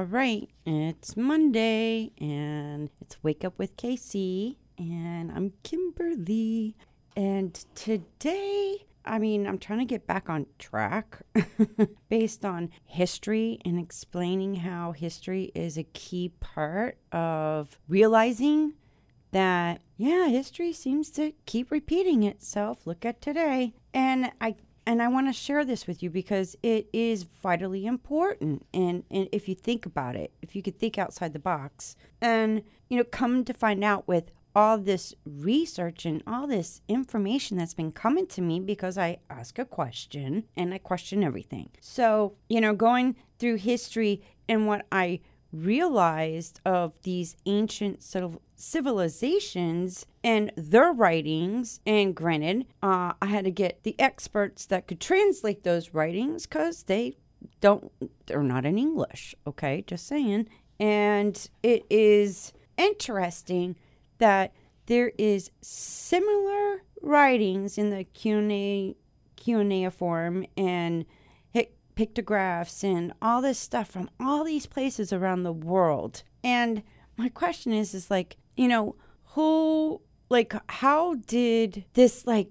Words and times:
All 0.00 0.06
right, 0.06 0.48
it's 0.64 1.14
Monday 1.14 2.12
and 2.18 2.88
it's 3.02 3.22
Wake 3.22 3.44
Up 3.44 3.58
with 3.58 3.76
Casey, 3.76 4.56
and 4.78 5.30
I'm 5.30 5.52
Kimberly. 5.62 6.74
And 7.14 7.52
today, 7.74 8.86
I 9.04 9.18
mean, 9.18 9.46
I'm 9.46 9.58
trying 9.58 9.80
to 9.80 9.84
get 9.84 10.06
back 10.06 10.30
on 10.30 10.46
track 10.58 11.18
based 12.08 12.46
on 12.46 12.70
history 12.86 13.58
and 13.62 13.78
explaining 13.78 14.54
how 14.54 14.92
history 14.92 15.52
is 15.54 15.76
a 15.76 15.84
key 15.84 16.32
part 16.40 16.96
of 17.12 17.78
realizing 17.86 18.72
that, 19.32 19.82
yeah, 19.98 20.28
history 20.28 20.72
seems 20.72 21.10
to 21.10 21.34
keep 21.44 21.70
repeating 21.70 22.22
itself. 22.22 22.86
Look 22.86 23.04
at 23.04 23.20
today. 23.20 23.74
And 23.92 24.32
I 24.40 24.54
and 24.90 25.00
I 25.00 25.06
want 25.06 25.28
to 25.28 25.32
share 25.32 25.64
this 25.64 25.86
with 25.86 26.02
you 26.02 26.10
because 26.10 26.56
it 26.64 26.88
is 26.92 27.22
vitally 27.22 27.86
important. 27.86 28.66
And, 28.74 29.04
and 29.08 29.28
if 29.30 29.48
you 29.48 29.54
think 29.54 29.86
about 29.86 30.16
it, 30.16 30.32
if 30.42 30.56
you 30.56 30.64
could 30.64 30.80
think 30.80 30.98
outside 30.98 31.32
the 31.32 31.38
box, 31.38 31.94
and 32.20 32.64
you 32.88 32.96
know, 32.96 33.04
come 33.04 33.44
to 33.44 33.54
find 33.54 33.84
out 33.84 34.08
with 34.08 34.32
all 34.52 34.78
this 34.78 35.14
research 35.24 36.04
and 36.04 36.24
all 36.26 36.48
this 36.48 36.80
information 36.88 37.56
that's 37.56 37.72
been 37.72 37.92
coming 37.92 38.26
to 38.26 38.42
me 38.42 38.58
because 38.58 38.98
I 38.98 39.18
ask 39.30 39.60
a 39.60 39.64
question 39.64 40.42
and 40.56 40.74
I 40.74 40.78
question 40.78 41.22
everything. 41.22 41.70
So, 41.80 42.34
you 42.48 42.60
know, 42.60 42.74
going 42.74 43.14
through 43.38 43.58
history 43.58 44.20
and 44.48 44.66
what 44.66 44.86
I 44.90 45.20
realized 45.52 46.60
of 46.64 46.92
these 47.02 47.36
ancient 47.46 48.02
civilizations 48.56 50.06
and 50.22 50.52
their 50.56 50.92
writings. 50.92 51.80
And 51.86 52.14
granted, 52.14 52.66
uh, 52.82 53.14
I 53.20 53.26
had 53.26 53.44
to 53.44 53.50
get 53.50 53.82
the 53.82 53.96
experts 53.98 54.66
that 54.66 54.86
could 54.86 55.00
translate 55.00 55.64
those 55.64 55.94
writings 55.94 56.46
because 56.46 56.84
they 56.84 57.16
don't, 57.60 57.90
they're 58.26 58.42
not 58.42 58.66
in 58.66 58.78
English. 58.78 59.34
Okay, 59.46 59.82
just 59.86 60.06
saying. 60.06 60.48
And 60.78 61.48
it 61.62 61.84
is 61.90 62.52
interesting 62.76 63.76
that 64.18 64.52
there 64.86 65.12
is 65.18 65.50
similar 65.60 66.82
writings 67.02 67.78
in 67.78 67.90
the 67.90 68.04
cuneiform 69.36 70.46
and 70.56 71.04
pictographs 72.00 72.82
and 72.82 73.12
all 73.20 73.42
this 73.42 73.58
stuff 73.58 73.90
from 73.90 74.08
all 74.18 74.42
these 74.42 74.64
places 74.64 75.12
around 75.12 75.42
the 75.42 75.52
world. 75.52 76.22
And 76.42 76.82
my 77.18 77.28
question 77.28 77.74
is 77.74 77.92
is 77.92 78.10
like, 78.10 78.38
you 78.56 78.68
know, 78.68 78.96
who 79.34 80.00
like 80.30 80.54
how 80.70 81.16
did 81.26 81.84
this 81.92 82.26
like 82.26 82.48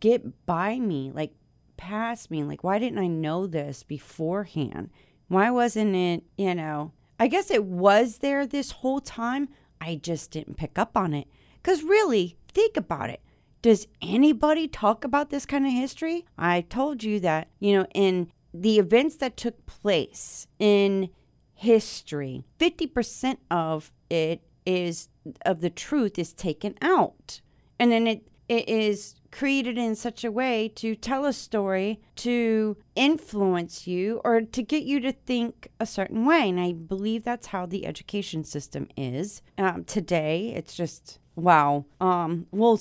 get 0.00 0.44
by 0.46 0.80
me, 0.80 1.12
like 1.14 1.32
past 1.76 2.28
me? 2.28 2.42
Like 2.42 2.64
why 2.64 2.80
didn't 2.80 2.98
I 2.98 3.06
know 3.06 3.46
this 3.46 3.84
beforehand? 3.84 4.90
Why 5.28 5.48
wasn't 5.48 5.94
it, 5.94 6.24
you 6.36 6.56
know, 6.56 6.90
I 7.20 7.28
guess 7.28 7.52
it 7.52 7.62
was 7.62 8.18
there 8.18 8.48
this 8.48 8.72
whole 8.72 9.00
time. 9.00 9.48
I 9.80 9.94
just 9.94 10.32
didn't 10.32 10.56
pick 10.56 10.76
up 10.76 10.96
on 10.96 11.14
it. 11.14 11.28
Cuz 11.62 11.84
really, 11.84 12.36
think 12.52 12.76
about 12.76 13.10
it. 13.10 13.20
Does 13.62 13.86
anybody 14.02 14.66
talk 14.66 15.04
about 15.04 15.30
this 15.30 15.46
kind 15.46 15.66
of 15.66 15.72
history? 15.72 16.24
I 16.36 16.62
told 16.62 17.04
you 17.04 17.20
that, 17.20 17.48
you 17.60 17.72
know, 17.72 17.86
in 17.94 18.32
the 18.62 18.78
events 18.78 19.16
that 19.16 19.36
took 19.36 19.66
place 19.66 20.46
in 20.58 21.10
history, 21.54 22.44
50% 22.58 23.38
of 23.50 23.92
it 24.10 24.42
is 24.64 25.08
of 25.44 25.60
the 25.60 25.70
truth 25.70 26.18
is 26.18 26.32
taken 26.32 26.74
out. 26.80 27.40
And 27.78 27.90
then 27.90 28.06
it 28.06 28.28
it 28.48 28.68
is 28.68 29.16
created 29.32 29.76
in 29.76 29.96
such 29.96 30.24
a 30.24 30.30
way 30.30 30.68
to 30.76 30.94
tell 30.94 31.24
a 31.24 31.32
story 31.32 32.00
to 32.14 32.76
influence 32.94 33.86
you 33.86 34.20
or 34.24 34.40
to 34.40 34.62
get 34.62 34.84
you 34.84 35.00
to 35.00 35.12
think 35.12 35.68
a 35.80 35.86
certain 35.86 36.24
way. 36.24 36.48
And 36.48 36.60
I 36.60 36.72
believe 36.72 37.24
that's 37.24 37.48
how 37.48 37.66
the 37.66 37.86
education 37.86 38.44
system 38.44 38.88
is 38.96 39.42
um, 39.58 39.84
today. 39.84 40.52
It's 40.54 40.74
just 40.74 41.18
Wow. 41.36 41.84
Um, 42.00 42.46
we'll 42.50 42.80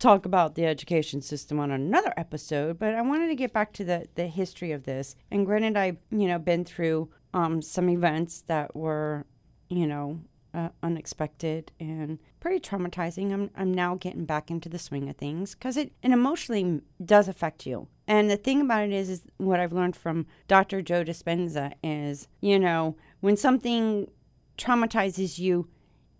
talk 0.00 0.26
about 0.26 0.56
the 0.56 0.66
education 0.66 1.22
system 1.22 1.60
on 1.60 1.70
another 1.70 2.12
episode, 2.16 2.78
but 2.80 2.94
I 2.94 3.02
wanted 3.02 3.28
to 3.28 3.36
get 3.36 3.52
back 3.52 3.72
to 3.74 3.84
the, 3.84 4.08
the 4.16 4.26
history 4.26 4.72
of 4.72 4.82
this. 4.82 5.14
And 5.30 5.46
granted, 5.46 5.76
I've, 5.76 5.98
you 6.10 6.26
know, 6.26 6.40
been 6.40 6.64
through 6.64 7.10
um, 7.32 7.62
some 7.62 7.88
events 7.88 8.42
that 8.48 8.74
were, 8.74 9.24
you 9.68 9.86
know, 9.86 10.20
uh, 10.52 10.68
unexpected 10.82 11.70
and 11.78 12.18
pretty 12.40 12.58
traumatizing. 12.58 13.32
I'm, 13.32 13.50
I'm 13.56 13.72
now 13.72 13.94
getting 13.94 14.24
back 14.24 14.50
into 14.50 14.68
the 14.68 14.78
swing 14.80 15.08
of 15.08 15.16
things 15.16 15.54
because 15.54 15.76
it, 15.76 15.92
it 16.02 16.10
emotionally 16.10 16.82
does 17.04 17.28
affect 17.28 17.66
you. 17.66 17.86
And 18.08 18.28
the 18.28 18.36
thing 18.36 18.60
about 18.60 18.84
it 18.84 18.92
is, 18.92 19.08
is 19.08 19.22
what 19.38 19.60
I've 19.60 19.72
learned 19.72 19.96
from 19.96 20.26
Dr. 20.48 20.82
Joe 20.82 21.04
Dispenza 21.04 21.72
is, 21.84 22.26
you 22.40 22.58
know, 22.58 22.96
when 23.20 23.36
something 23.36 24.10
traumatizes 24.58 25.38
you, 25.38 25.68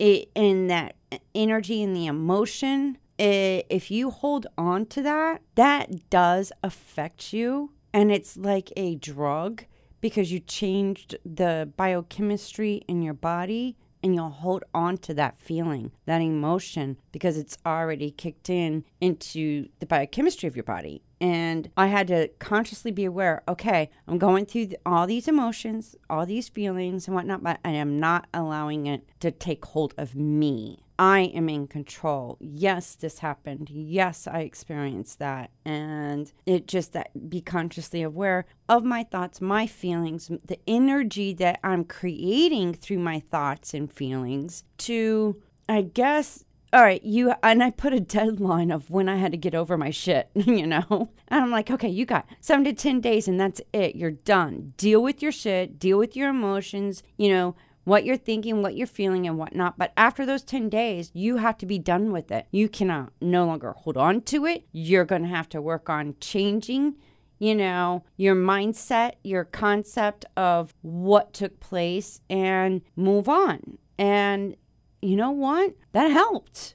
it, 0.02 0.30
in 0.34 0.66
that 0.66 0.96
energy 1.32 1.80
and 1.80 1.94
the 1.94 2.06
emotion, 2.06 2.98
it, 3.18 3.66
if 3.70 3.88
you 3.88 4.10
hold 4.10 4.48
on 4.58 4.86
to 4.86 5.02
that, 5.02 5.42
that 5.54 6.10
does 6.10 6.50
affect 6.64 7.32
you. 7.32 7.70
And 7.94 8.10
it's 8.10 8.36
like 8.36 8.72
a 8.76 8.96
drug 8.96 9.64
because 10.00 10.32
you 10.32 10.40
changed 10.40 11.16
the 11.24 11.70
biochemistry 11.76 12.82
in 12.88 13.02
your 13.02 13.14
body 13.14 13.76
and 14.02 14.16
you'll 14.16 14.30
hold 14.30 14.64
on 14.74 14.98
to 14.98 15.14
that 15.14 15.38
feeling, 15.38 15.92
that 16.06 16.20
emotion, 16.20 16.96
because 17.12 17.36
it's 17.36 17.56
already 17.64 18.10
kicked 18.10 18.50
in 18.50 18.84
into 19.00 19.69
the 19.78 19.86
biochemistry 19.86 20.48
of 20.48 20.56
your 20.56 20.64
body. 20.64 21.02
And 21.22 21.71
I 21.77 21.87
had 21.87 22.09
to 22.09 22.28
consciously 22.41 22.91
be 22.91 23.05
aware 23.05 23.44
okay, 23.47 23.91
I'm 24.09 24.19
going 24.19 24.44
through 24.44 24.71
all 24.84 25.06
these 25.06 25.28
emotions, 25.28 25.94
all 26.10 26.27
these 26.27 26.49
feelings 26.49 27.06
and 27.06 27.15
whatnot, 27.15 27.44
but 27.44 27.60
I 27.65 27.71
am 27.71 28.00
not 28.00 28.27
allowing 28.34 28.87
it 28.87 29.09
to 29.21 29.31
take 29.31 29.65
hold 29.65 29.94
of 29.97 30.16
me. 30.16 30.82
I 30.99 31.21
am 31.34 31.49
in 31.49 31.69
control. 31.69 32.38
Yes, 32.41 32.97
this 32.97 33.21
happened. 33.21 33.71
Yes, 33.71 34.27
I 34.27 34.41
experienced 34.41 35.21
that. 35.21 35.50
And 35.65 36.32
it 36.44 36.66
just 36.66 36.93
that 36.93 37.31
be 37.31 37.41
consciously 37.41 38.03
aware 38.03 38.44
of 38.69 38.84
my 38.84 39.05
thoughts, 39.05 39.41
my 39.41 39.69
feelings, 39.69 40.28
the 40.44 40.59
energy 40.66 41.32
that 41.34 41.61
I'm 41.62 41.84
creating 41.84 42.75
through 42.75 42.99
my 42.99 43.21
thoughts 43.21 43.75
and 43.75 43.93
feelings 43.93 44.65
to, 44.78 45.41
I 45.69 45.82
guess, 45.82 46.44
all 46.72 46.83
right, 46.83 47.03
you 47.05 47.34
and 47.43 47.62
I 47.62 47.71
put 47.71 47.93
a 47.93 48.00
deadline 48.00 48.71
of 48.71 48.88
when 48.88 49.09
I 49.09 49.16
had 49.16 49.33
to 49.33 49.38
get 49.38 49.55
over 49.55 49.77
my 49.77 49.91
shit, 49.91 50.31
you 50.34 50.66
know? 50.66 51.10
And 51.28 51.44
I'm 51.44 51.50
like, 51.50 51.71
okay, 51.71 51.88
you 51.88 52.06
got 52.06 52.27
seven 52.41 52.65
to 52.65 52.72
10 52.72 53.00
days 53.00 53.28
and 53.28 53.38
that's 53.38 53.60
it. 53.72 53.94
You're 53.94 54.12
done. 54.12 54.72
Deal 54.78 55.03
with 55.03 55.22
your 55.22 55.32
shit, 55.32 55.78
deal 55.78 55.99
with 55.99 56.16
your 56.16 56.31
emotions, 56.31 57.03
you 57.19 57.28
know, 57.28 57.55
what 57.84 58.05
you're 58.05 58.16
thinking, 58.16 58.62
what 58.62 58.77
you're 58.77 58.87
feeling, 58.87 59.27
and 59.27 59.37
whatnot. 59.37 59.77
But 59.77 59.93
after 59.97 60.25
those 60.25 60.43
10 60.43 60.69
days, 60.69 61.11
you 61.15 61.38
have 61.38 61.59
to 61.59 61.66
be 61.66 61.78
done 61.78 62.12
with 62.12 62.31
it. 62.31 62.47
You 62.53 62.69
cannot 62.69 63.12
no 63.21 63.44
longer 63.44 63.72
hold 63.72 63.97
on 63.97 64.22
to 64.22 64.47
it. 64.47 64.66
You're 64.72 65.05
going 65.05 65.22
to 65.22 65.28
have 65.28 65.49
to 65.50 65.61
work 65.61 65.91
on 65.91 66.15
changing, 66.21 66.94
you 67.38 67.55
know, 67.55 68.05
your 68.16 68.37
mindset, 68.37 69.15
your 69.25 69.44
concept 69.44 70.25
of 70.37 70.75
what 70.82 71.34
took 71.34 71.59
place, 71.61 72.21
and 72.31 72.82
move 72.94 73.28
on. 73.28 73.78
And 73.99 74.56
you 75.02 75.16
know 75.16 75.32
what? 75.32 75.74
That 75.92 76.10
helped. 76.10 76.74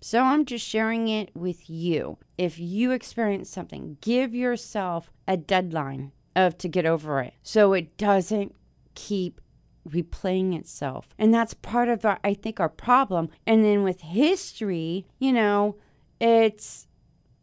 So 0.00 0.22
I'm 0.22 0.44
just 0.44 0.66
sharing 0.66 1.08
it 1.08 1.30
with 1.34 1.68
you. 1.68 2.18
If 2.38 2.58
you 2.58 2.90
experience 2.92 3.50
something, 3.50 3.98
give 4.00 4.34
yourself 4.34 5.10
a 5.28 5.36
deadline 5.36 6.12
of 6.34 6.58
to 6.58 6.68
get 6.68 6.86
over 6.86 7.20
it 7.20 7.34
so 7.42 7.72
it 7.72 7.96
doesn't 7.96 8.54
keep 8.94 9.40
replaying 9.88 10.56
itself. 10.58 11.08
And 11.18 11.32
that's 11.32 11.54
part 11.54 11.88
of 11.88 12.04
our, 12.04 12.18
I 12.24 12.34
think, 12.34 12.60
our 12.60 12.68
problem. 12.68 13.30
And 13.46 13.64
then 13.64 13.82
with 13.82 14.00
history, 14.00 15.06
you 15.18 15.32
know, 15.32 15.76
it's 16.20 16.86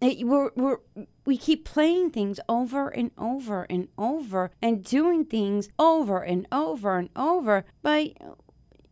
it, 0.01 0.27
we're, 0.27 0.51
we're 0.55 0.77
we 1.25 1.37
keep 1.37 1.63
playing 1.63 2.11
things 2.11 2.39
over 2.49 2.89
and 2.89 3.11
over 3.17 3.63
and 3.69 3.87
over 3.97 4.51
and 4.61 4.83
doing 4.83 5.25
things 5.25 5.69
over 5.79 6.21
and 6.21 6.45
over 6.51 6.97
and 6.97 7.09
over, 7.15 7.65
but 7.81 8.09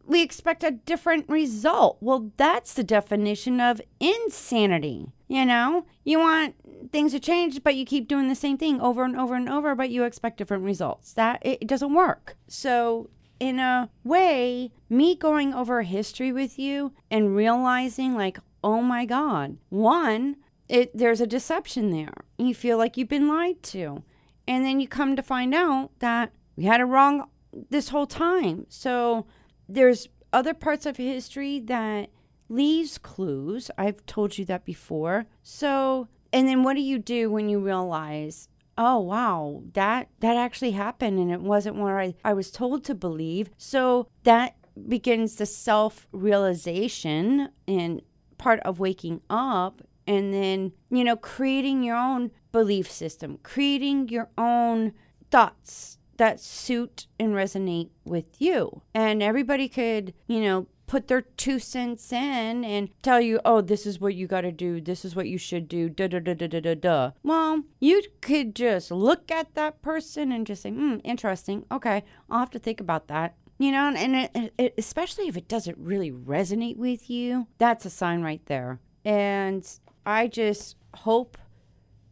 we 0.06 0.22
expect 0.22 0.64
a 0.64 0.72
different 0.72 1.28
result. 1.30 1.98
Well, 2.02 2.32
that's 2.38 2.74
the 2.74 2.84
definition 2.84 3.60
of 3.60 3.82
insanity. 4.00 5.12
You 5.28 5.46
know, 5.46 5.86
you 6.04 6.20
want 6.20 6.56
things 6.92 7.14
to 7.14 7.20
change, 7.20 7.64
but 7.64 7.76
you 7.76 7.86
keep 7.86 8.08
doing 8.08 8.28
the 8.28 8.36
same 8.36 8.58
thing 8.58 8.82
over 8.82 9.04
and 9.04 9.18
over 9.18 9.36
and 9.36 9.48
over, 9.48 9.76
but 9.76 9.90
you 9.90 10.04
expect 10.04 10.38
different 10.38 10.64
results. 10.64 11.14
That 11.14 11.40
it, 11.42 11.68
doesn't 11.68 11.94
work. 11.94 12.36
So 12.48 13.10
in 13.40 13.60
a 13.60 13.90
way, 14.04 14.72
me 14.90 15.16
going 15.16 15.54
over 15.54 15.82
history 15.84 16.32
with 16.32 16.60
you 16.60 16.94
and 17.10 17.36
realizing, 17.36 18.16
like, 18.16 18.40
oh 18.64 18.82
my 18.82 19.06
God, 19.06 19.58
one, 19.70 20.36
it, 20.68 20.96
there's 20.96 21.22
a 21.22 21.28
deception 21.28 21.92
there. 21.92 22.14
You 22.38 22.54
feel 22.54 22.78
like 22.78 22.98
you've 22.98 23.08
been 23.08 23.28
lied 23.28 23.64
to. 23.64 24.04
And 24.48 24.66
then 24.66 24.80
you 24.80 24.88
come 24.88 25.16
to 25.16 25.24
find 25.24 25.54
out 25.54 25.92
that 26.00 26.32
we 26.56 26.66
had 26.66 26.82
it 26.82 26.86
wrong 26.86 27.30
this 27.70 27.90
whole 27.90 28.08
time. 28.08 28.66
So 28.70 29.26
there's 29.74 30.08
other 30.34 30.54
parts 30.54 30.86
of 30.86 30.98
history 30.98 31.60
that 31.60 32.10
leaves 32.50 32.98
clues. 32.98 33.72
I've 33.78 34.06
told 34.06 34.38
you 34.38 34.46
that 34.46 34.66
before. 34.66 35.26
So, 35.42 36.08
and 36.34 36.48
then 36.48 36.64
what 36.64 36.76
do 36.76 36.82
you 36.82 37.00
do 37.00 37.32
when 37.32 37.50
you 37.50 37.60
realize, 37.60 38.48
oh 38.78 39.00
wow, 39.00 39.64
that 39.74 40.10
that 40.20 40.36
actually 40.36 40.72
happened 40.72 41.20
and 41.20 41.32
it 41.32 41.42
wasn't 41.42 41.78
what 41.78 41.94
I, 41.94 42.16
I 42.24 42.34
was 42.34 42.52
told 42.52 42.84
to 42.86 42.96
believe. 42.96 43.50
So 43.58 44.08
that 44.24 44.56
begins 44.88 45.36
the 45.36 45.46
self 45.46 46.08
realization 46.12 47.50
and 47.68 48.02
part 48.38 48.60
of 48.62 48.80
waking 48.80 49.22
up 49.30 49.82
and 50.08 50.34
then, 50.34 50.74
you 50.90 51.04
know, 51.04 51.16
creating 51.16 51.84
your 51.84 51.96
own 51.96 52.32
belief 52.52 52.92
system, 52.92 53.38
creating 53.44 54.10
your 54.10 54.30
own 54.38 54.94
thoughts 55.30 55.98
that 56.22 56.40
suit 56.40 57.08
and 57.20 57.34
resonate 57.34 57.90
with 58.06 58.40
you. 58.40 58.84
And 58.94 59.24
everybody 59.24 59.68
could, 59.68 60.14
you 60.28 60.40
know, 60.40 60.68
put 60.86 61.08
their 61.08 61.22
two 61.22 61.58
cents 61.58 62.14
in 62.14 62.64
and 62.64 62.90
tell 63.02 63.20
you, 63.20 63.40
oh, 63.44 63.60
this 63.60 63.88
is 63.88 64.00
what 64.00 64.14
you 64.14 64.28
got 64.28 64.42
to 64.42 64.52
do, 64.52 64.80
this 64.80 65.04
is 65.04 65.16
what 65.16 65.28
you 65.28 65.40
should 65.40 65.68
do, 65.68 65.90
da 65.90 66.08
da 66.08 66.20
da 66.20 66.36
da 66.36 66.46
da 66.46 66.60
da 66.60 66.76
da. 66.76 67.12
Well, 67.24 67.64
you 67.80 68.04
could 68.22 68.56
just 68.56 68.92
look 68.92 69.32
at 69.32 69.56
that 69.56 69.82
person 69.82 70.32
and 70.32 70.46
just 70.46 70.62
say, 70.62 70.70
hmm, 70.70 70.98
interesting. 71.04 71.66
Okay, 71.72 72.04
I'll 72.30 72.38
have 72.38 72.52
to 72.52 72.60
think 72.60 72.80
about 72.80 73.08
that. 73.08 73.36
You 73.58 73.72
know, 73.72 73.92
and 73.96 74.16
it, 74.16 74.54
it, 74.60 74.76
especially 74.78 75.28
if 75.28 75.36
it 75.36 75.48
doesn't 75.48 75.78
really 75.80 76.12
resonate 76.12 76.78
with 76.78 77.10
you, 77.10 77.48
that's 77.58 77.86
a 77.86 77.90
sign 77.90 78.22
right 78.22 78.46
there. 78.46 78.80
And 79.04 79.68
I 80.06 80.28
just 80.28 80.76
hope 80.94 81.40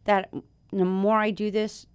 that 0.04 0.34
the 0.72 0.84
more 0.84 1.18
I 1.18 1.30
do 1.30 1.52
this, 1.52 1.86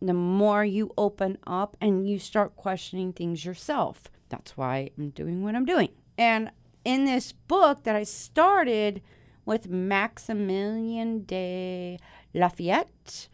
the 0.00 0.14
more 0.14 0.64
you 0.64 0.92
open 0.98 1.38
up 1.46 1.76
and 1.80 2.08
you 2.08 2.18
start 2.18 2.56
questioning 2.56 3.12
things 3.12 3.44
yourself. 3.44 4.04
That's 4.28 4.56
why 4.56 4.90
I'm 4.98 5.10
doing 5.10 5.42
what 5.42 5.54
I'm 5.54 5.64
doing. 5.64 5.90
And 6.18 6.50
in 6.84 7.04
this 7.04 7.32
book 7.32 7.84
that 7.84 7.96
I 7.96 8.04
started 8.04 9.02
with 9.44 9.70
Maximillien 9.70 11.26
de 11.26 11.98
Lafayette, 12.34 13.28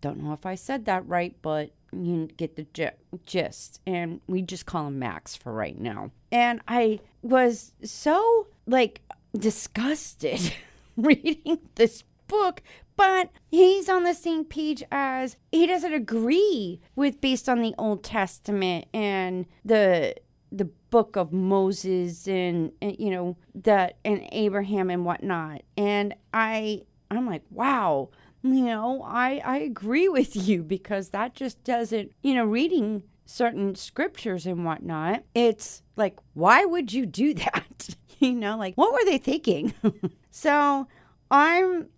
don't 0.00 0.22
know 0.22 0.32
if 0.32 0.46
I 0.46 0.54
said 0.54 0.84
that 0.84 1.06
right, 1.06 1.34
but 1.42 1.70
you 1.92 2.28
get 2.36 2.56
the 2.56 2.66
gist. 3.24 3.80
And 3.86 4.20
we 4.26 4.42
just 4.42 4.66
call 4.66 4.88
him 4.88 4.98
Max 4.98 5.34
for 5.34 5.52
right 5.52 5.78
now. 5.78 6.10
And 6.30 6.60
I 6.68 7.00
was 7.22 7.72
so 7.82 8.46
like 8.66 9.00
disgusted 9.36 10.52
reading 10.96 11.58
this 11.74 12.04
book, 12.28 12.62
but 12.96 13.30
he's 13.50 13.88
on 13.88 14.04
the 14.04 14.14
same 14.14 14.44
page 14.44 14.82
as 14.90 15.36
he 15.52 15.66
doesn't 15.66 15.92
agree 15.92 16.80
with 16.94 17.20
based 17.20 17.48
on 17.48 17.60
the 17.60 17.74
Old 17.78 18.02
Testament 18.02 18.86
and 18.92 19.46
the 19.64 20.14
the 20.52 20.66
book 20.90 21.16
of 21.16 21.32
Moses 21.32 22.26
and, 22.26 22.72
and 22.80 22.96
you 22.98 23.10
know 23.10 23.36
that 23.54 23.98
and 24.04 24.26
Abraham 24.32 24.90
and 24.90 25.04
whatnot. 25.04 25.62
And 25.76 26.14
I 26.32 26.82
I'm 27.10 27.26
like, 27.26 27.42
wow, 27.50 28.10
you 28.42 28.64
know, 28.64 29.02
I 29.02 29.40
I 29.44 29.58
agree 29.58 30.08
with 30.08 30.34
you 30.48 30.62
because 30.62 31.10
that 31.10 31.34
just 31.34 31.62
doesn't, 31.64 32.12
you 32.22 32.34
know, 32.34 32.44
reading 32.44 33.02
certain 33.26 33.74
scriptures 33.74 34.46
and 34.46 34.64
whatnot, 34.64 35.24
it's 35.34 35.82
like, 35.96 36.16
why 36.34 36.64
would 36.64 36.92
you 36.92 37.04
do 37.04 37.34
that? 37.44 37.88
you 38.18 38.32
know, 38.32 38.56
like 38.56 38.74
what 38.74 38.92
were 38.92 39.04
they 39.04 39.18
thinking? 39.18 39.74
so 40.30 40.86
I'm 41.30 41.88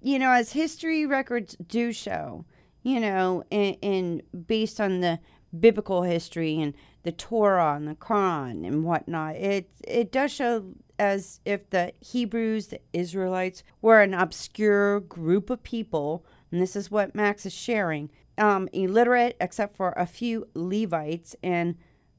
you 0.00 0.18
know, 0.18 0.30
as 0.30 0.52
history 0.52 1.06
records 1.06 1.56
do 1.66 1.92
show, 1.92 2.44
you 2.82 3.00
know, 3.00 3.42
in, 3.50 3.74
in 3.74 4.22
based 4.46 4.80
on 4.80 5.00
the 5.00 5.18
biblical 5.58 6.02
history 6.02 6.60
and 6.60 6.74
the 7.02 7.12
Torah 7.12 7.74
and 7.74 7.88
the 7.88 7.94
Quran 7.94 8.66
and 8.66 8.84
whatnot, 8.84 9.36
it 9.36 9.70
it 9.86 10.12
does 10.12 10.32
show 10.32 10.72
as 10.98 11.40
if 11.44 11.70
the 11.70 11.92
Hebrews, 12.00 12.68
the 12.68 12.80
Israelites, 12.92 13.62
were 13.80 14.02
an 14.02 14.14
obscure 14.14 15.00
group 15.00 15.48
of 15.48 15.62
people, 15.62 16.24
and 16.50 16.60
this 16.60 16.74
is 16.74 16.90
what 16.90 17.14
Max 17.14 17.46
is 17.46 17.54
sharing, 17.54 18.10
um, 18.36 18.68
illiterate 18.72 19.36
except 19.40 19.76
for 19.76 19.92
a 19.96 20.06
few 20.06 20.48
Levites 20.54 21.36
and 21.42 21.76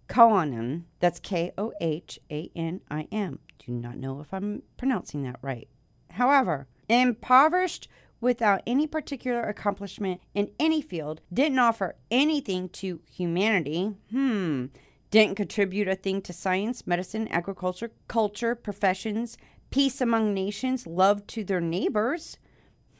Kohanim. 0.07 0.83
That's 0.99 1.19
K 1.19 1.51
O 1.57 1.71
H 1.79 2.19
A 2.31 2.49
N 2.55 2.81
I 2.89 3.07
M. 3.11 3.39
Do 3.65 3.73
not 3.73 3.97
know 3.97 4.19
if 4.21 4.33
I'm 4.33 4.63
pronouncing 4.77 5.23
that 5.23 5.37
right. 5.41 5.67
However, 6.11 6.67
impoverished 6.89 7.87
without 8.21 8.61
any 8.67 8.85
particular 8.85 9.43
accomplishment 9.43 10.19
in 10.33 10.51
any 10.59 10.81
field, 10.81 11.21
didn't 11.33 11.59
offer 11.59 11.95
anything 12.11 12.67
to 12.69 12.99
humanity, 13.09 13.93
hmm, 14.11 14.65
didn't 15.11 15.35
contribute 15.35 15.87
a 15.87 15.95
thing 15.95 16.21
to 16.21 16.33
science, 16.33 16.85
medicine, 16.85 17.27
agriculture, 17.29 17.91
culture, 18.07 18.55
professions, 18.55 19.37
peace 19.69 20.01
among 20.01 20.33
nations, 20.33 20.85
love 20.85 21.25
to 21.27 21.43
their 21.43 21.61
neighbors. 21.61 22.37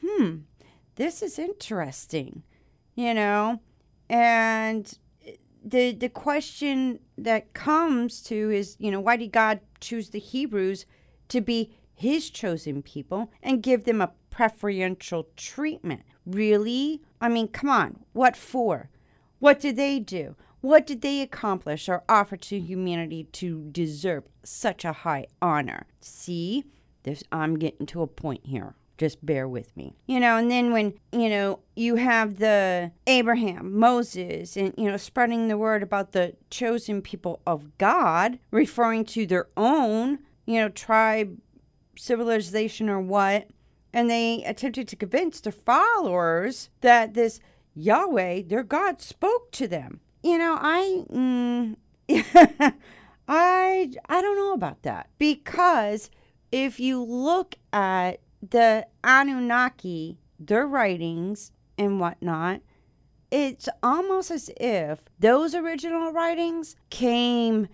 Hmm, 0.04 0.38
this 0.96 1.22
is 1.22 1.38
interesting, 1.38 2.42
you 2.94 3.14
know? 3.14 3.60
And 4.08 4.98
the 5.62 5.92
the 5.92 6.08
question 6.08 7.00
that 7.18 7.52
comes 7.52 8.22
to 8.22 8.50
is, 8.50 8.76
you 8.78 8.90
know, 8.90 9.00
why 9.00 9.16
did 9.16 9.30
God 9.30 9.60
choose 9.80 10.10
the 10.10 10.18
Hebrews 10.18 10.86
to 11.28 11.40
be 11.40 11.76
his 12.00 12.30
chosen 12.30 12.82
people 12.82 13.30
and 13.42 13.62
give 13.62 13.84
them 13.84 14.00
a 14.00 14.12
preferential 14.30 15.28
treatment. 15.36 16.00
Really? 16.24 17.02
I 17.20 17.28
mean, 17.28 17.48
come 17.48 17.68
on. 17.68 18.04
What 18.14 18.36
for? 18.36 18.88
What 19.38 19.60
did 19.60 19.76
they 19.76 19.98
do? 19.98 20.34
What 20.62 20.86
did 20.86 21.02
they 21.02 21.20
accomplish 21.20 21.90
or 21.90 22.02
offer 22.08 22.38
to 22.38 22.58
humanity 22.58 23.24
to 23.32 23.68
deserve 23.70 24.24
such 24.42 24.84
a 24.84 24.92
high 24.92 25.26
honor? 25.42 25.86
See, 26.00 26.64
this 27.02 27.22
I'm 27.30 27.58
getting 27.58 27.86
to 27.86 28.00
a 28.00 28.06
point 28.06 28.46
here. 28.46 28.76
Just 28.96 29.24
bear 29.24 29.46
with 29.46 29.76
me. 29.76 29.94
You 30.06 30.20
know, 30.20 30.38
and 30.38 30.50
then 30.50 30.72
when, 30.72 30.94
you 31.12 31.28
know, 31.28 31.60
you 31.76 31.96
have 31.96 32.38
the 32.38 32.92
Abraham, 33.06 33.78
Moses, 33.78 34.56
and, 34.56 34.72
you 34.78 34.90
know, 34.90 34.96
spreading 34.96 35.48
the 35.48 35.58
word 35.58 35.82
about 35.82 36.12
the 36.12 36.34
chosen 36.48 37.02
people 37.02 37.40
of 37.46 37.76
God, 37.76 38.38
referring 38.50 39.04
to 39.06 39.26
their 39.26 39.48
own, 39.56 40.18
you 40.46 40.58
know, 40.60 40.68
tribe, 40.70 41.38
civilization, 42.00 42.88
or 42.88 43.00
what, 43.00 43.48
and 43.92 44.08
they 44.08 44.42
attempted 44.44 44.88
to 44.88 44.96
convince 44.96 45.40
their 45.40 45.52
followers 45.52 46.70
that 46.80 47.14
this 47.14 47.40
Yahweh, 47.74 48.42
their 48.46 48.62
God, 48.62 49.00
spoke 49.00 49.50
to 49.52 49.68
them. 49.68 50.00
You 50.22 50.38
know, 50.38 50.58
I, 50.60 51.04
mm, 51.10 51.76
I, 53.28 53.90
I 54.08 54.22
don't 54.22 54.36
know 54.36 54.52
about 54.52 54.82
that 54.82 55.08
because 55.18 56.10
if 56.50 56.80
you 56.80 57.02
look 57.02 57.54
at 57.72 58.20
the 58.48 58.86
Anunnaki, 59.04 60.18
their 60.38 60.66
writings 60.66 61.52
and 61.78 62.00
whatnot, 62.00 62.60
it's 63.30 63.68
almost 63.82 64.30
as 64.30 64.50
if 64.56 65.04
those 65.18 65.54
original 65.54 66.12
writings 66.12 66.76
came 66.90 67.68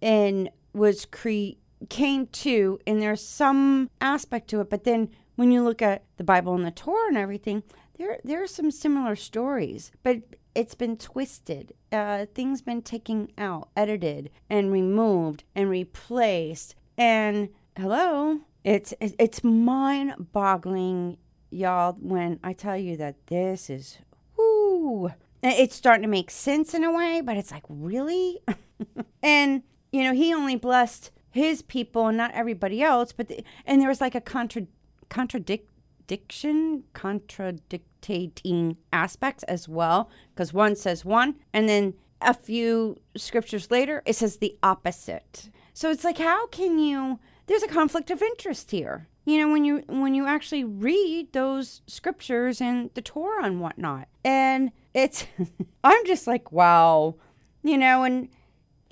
and 0.00 0.50
was 0.72 1.04
cre 1.04 1.56
came 1.88 2.26
to, 2.28 2.78
and 2.86 3.00
there's 3.00 3.24
some 3.24 3.90
aspect 4.00 4.48
to 4.50 4.60
it, 4.60 4.70
but 4.70 4.84
then 4.84 5.10
when 5.36 5.50
you 5.50 5.62
look 5.62 5.82
at 5.82 6.04
the 6.16 6.24
Bible 6.24 6.54
and 6.54 6.64
the 6.64 6.70
Torah 6.70 7.08
and 7.08 7.16
everything, 7.16 7.62
there 7.98 8.18
there 8.24 8.42
are 8.42 8.48
some 8.48 8.70
similar 8.70 9.16
stories, 9.16 9.92
but 10.02 10.18
it's 10.54 10.74
been 10.74 10.96
twisted. 10.96 11.72
Uh, 11.90 12.26
things 12.34 12.62
been 12.62 12.82
taken 12.82 13.28
out, 13.38 13.68
edited, 13.76 14.30
and 14.50 14.72
removed 14.72 15.44
and 15.54 15.70
replaced. 15.70 16.74
And 16.98 17.48
hello, 17.76 18.40
it's 18.64 18.94
it's 19.00 19.42
mind-boggling, 19.44 21.16
y'all. 21.50 21.96
When 22.00 22.38
I 22.42 22.52
tell 22.52 22.76
you 22.76 22.96
that 22.98 23.26
this 23.26 23.70
is, 23.70 23.98
whoo, 24.36 25.12
it's 25.42 25.74
starting 25.74 26.02
to 26.02 26.08
make 26.08 26.30
sense 26.30 26.74
in 26.74 26.84
a 26.84 26.92
way, 26.92 27.20
but 27.20 27.36
it's 27.36 27.50
like 27.50 27.64
really, 27.68 28.40
and 29.22 29.62
you 29.90 30.04
know, 30.04 30.12
he 30.12 30.34
only 30.34 30.56
blessed 30.56 31.10
his 31.32 31.62
people 31.62 32.06
and 32.06 32.16
not 32.16 32.30
everybody 32.32 32.82
else. 32.82 33.12
But 33.12 33.28
the, 33.28 33.44
and 33.66 33.80
there 33.80 33.88
was 33.88 34.00
like 34.00 34.14
a 34.14 34.20
contra 34.20 34.66
contradiction, 35.08 36.84
contradicting 36.92 38.76
aspects 38.92 39.42
as 39.44 39.68
well, 39.68 40.08
because 40.34 40.52
one 40.52 40.76
says 40.76 41.04
one, 41.04 41.36
and 41.52 41.68
then 41.68 41.94
a 42.20 42.34
few 42.34 42.96
scriptures 43.16 43.70
later, 43.70 44.02
it 44.06 44.14
says 44.14 44.36
the 44.36 44.56
opposite. 44.62 45.50
So 45.74 45.90
it's 45.90 46.04
like, 46.04 46.18
how 46.18 46.46
can 46.48 46.78
you? 46.78 47.18
There's 47.46 47.62
a 47.62 47.68
conflict 47.68 48.10
of 48.10 48.22
interest 48.22 48.70
here. 48.70 49.08
You 49.24 49.38
know, 49.38 49.52
when 49.52 49.64
you 49.64 49.84
when 49.88 50.14
you 50.14 50.26
actually 50.26 50.64
read 50.64 51.32
those 51.32 51.82
scriptures 51.86 52.60
and 52.60 52.90
the 52.94 53.02
Torah 53.02 53.44
and 53.44 53.60
whatnot, 53.60 54.08
and 54.24 54.72
it's, 54.94 55.26
I'm 55.84 56.06
just 56.06 56.26
like, 56.26 56.52
wow, 56.52 57.16
you 57.62 57.78
know, 57.78 58.02
and 58.02 58.28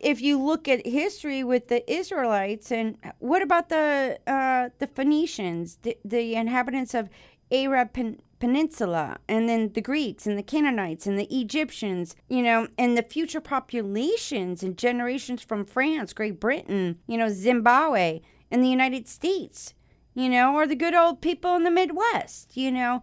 if 0.01 0.21
you 0.21 0.43
look 0.43 0.67
at 0.67 0.87
history 0.87 1.45
with 1.45 1.69
the 1.69 1.91
Israelites, 1.91 2.73
and 2.73 2.97
what 3.19 3.43
about 3.43 3.69
the 3.69 4.19
uh, 4.27 4.71
the 4.79 4.87
Phoenicians, 4.87 5.79
the, 5.83 5.97
the 6.05 6.35
inhabitants 6.35 6.95
of 6.95 7.09
Arab 7.53 7.93
Pen- 7.93 8.21
Peninsula, 8.39 9.19
and 9.29 9.49
then 9.49 9.73
the 9.75 9.83
Greeks 9.83 10.27
and 10.27 10.39
the 10.39 10.43
Canaanites 10.43 11.07
and 11.07 11.19
the 11.19 11.29
Egyptians, 11.35 12.17
you 12.29 12.43
know, 12.43 12.69
and 12.79 12.97
the 12.97 13.03
future 13.03 13.41
populations 13.41 14.63
and 14.63 14.79
generations 14.79 15.43
from 15.43 15.65
France, 15.65 16.13
Great 16.13 16.41
Britain, 16.41 16.99
you 17.07 17.19
know, 17.19 17.29
Zimbabwe, 17.29 18.21
and 18.51 18.65
the 18.65 18.69
United 18.69 19.07
States, 19.07 19.75
you 20.15 20.29
know, 20.29 20.55
or 20.55 20.67
the 20.67 20.75
good 20.75 20.95
old 20.95 21.21
people 21.21 21.55
in 21.55 21.65
the 21.65 21.71
Midwest, 21.71 22.57
you 22.57 22.73
know, 22.73 23.03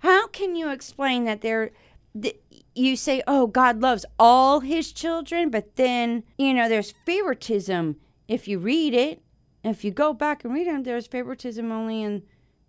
how 0.00 0.26
can 0.28 0.56
you 0.56 0.70
explain 0.70 1.24
that 1.24 1.42
there 1.42 1.70
th- 2.20 2.40
you 2.74 2.96
say 2.96 3.22
oh 3.26 3.46
god 3.46 3.80
loves 3.80 4.04
all 4.18 4.60
his 4.60 4.92
children 4.92 5.50
but 5.50 5.76
then 5.76 6.24
you 6.38 6.54
know 6.54 6.68
there's 6.68 6.94
favoritism 7.04 7.96
if 8.28 8.48
you 8.48 8.58
read 8.58 8.94
it. 8.94 9.22
If 9.64 9.84
you 9.84 9.90
go 9.90 10.12
back 10.12 10.44
and 10.44 10.54
read 10.54 10.66
it 10.66 10.84
there's 10.84 11.06
favoritism 11.06 11.70
only 11.70 12.02
in 12.02 12.22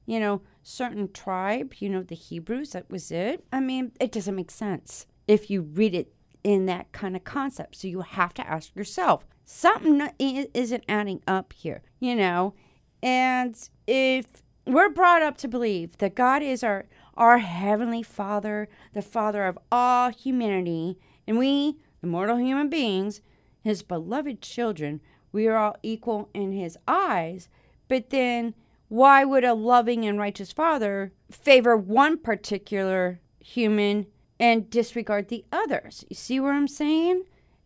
you 0.06 0.20
know 0.20 0.42
certain 0.62 1.12
tribe 1.12 1.74
you 1.80 1.90
know 1.90 2.04
the 2.04 2.16
hebrews 2.16 2.72
that 2.72 2.90
was 2.90 3.12
it. 3.12 3.46
I 3.52 3.60
mean 3.60 3.92
it 4.00 4.12
doesn't 4.12 4.36
make 4.36 4.52
sense 4.52 5.06
if 5.28 5.50
you 5.50 5.62
read 5.62 5.96
it 5.96 6.14
in 6.44 6.66
that 6.66 6.92
kind 6.92 7.16
of 7.16 7.24
concept. 7.24 7.78
So 7.78 7.88
you 7.88 8.02
have 8.02 8.34
to 8.36 8.48
ask 8.48 8.76
yourself 8.76 9.26
something 9.46 10.10
isn't 10.20 10.84
adding 10.88 11.22
up 11.28 11.54
here 11.54 11.82
you 12.04 12.16
know? 12.16 12.54
And 13.02 13.58
if 13.88 14.26
we're 14.66 14.90
brought 14.90 15.22
up 15.22 15.38
to 15.38 15.48
believe 15.48 15.98
that 15.98 16.16
God 16.16 16.44
is 16.44 16.64
our 16.64 16.86
our 17.16 17.40
heavenly 17.40 18.04
Father, 18.04 18.68
the 18.94 19.02
Father 19.02 19.46
of 19.46 19.58
all 19.72 20.10
humanity, 20.10 20.98
and 21.28 21.38
we, 21.38 21.78
the 22.02 22.08
mortal 22.08 22.38
human 22.38 22.70
beings, 22.70 23.22
his 23.62 23.84
beloved 23.84 24.42
children, 24.42 25.02
we 25.32 25.48
are 25.48 25.58
all 25.58 25.78
equal 25.84 26.30
in 26.34 26.52
his 26.52 26.78
eyes. 26.88 27.50
But 27.88 28.10
then 28.10 28.54
why 28.88 29.24
would 29.26 29.44
a 29.44 29.54
loving 29.54 30.06
and 30.06 30.20
righteous 30.20 30.52
father 30.52 31.14
favor 31.32 31.76
one 31.76 32.18
particular 32.18 33.20
human 33.40 34.08
and 34.40 34.70
disregard 34.70 35.30
the 35.30 35.46
others? 35.52 36.06
You 36.10 36.16
see 36.16 36.40
what 36.40 36.54
I'm 36.54 36.68
saying? 36.68 37.24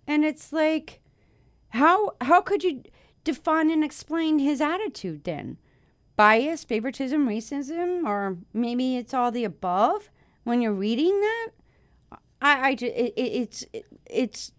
And 0.07 0.23
it's 0.23 0.53
like 0.53 1.01
how 1.69 2.15
how 2.21 2.41
could 2.41 2.63
you 2.63 2.83
define 3.23 3.69
and 3.69 3.83
explain 3.83 4.39
his 4.39 4.61
attitude 4.61 5.23
then? 5.25 5.57
Bias, 6.17 6.63
favoritism, 6.63 7.27
racism, 7.27 8.03
or 8.03 8.37
maybe 8.51 8.97
it's 8.97 9.13
all 9.13 9.31
the 9.31 9.43
above 9.43 10.09
when 10.43 10.61
you're 10.61 10.73
reading 10.73 11.21
that? 11.21 11.49
I, 12.41 12.69
I 12.69 12.69
it, 12.71 12.83
it, 12.83 13.13
it's, 13.15 13.65
it, 13.71 13.85
it's, 14.09 14.51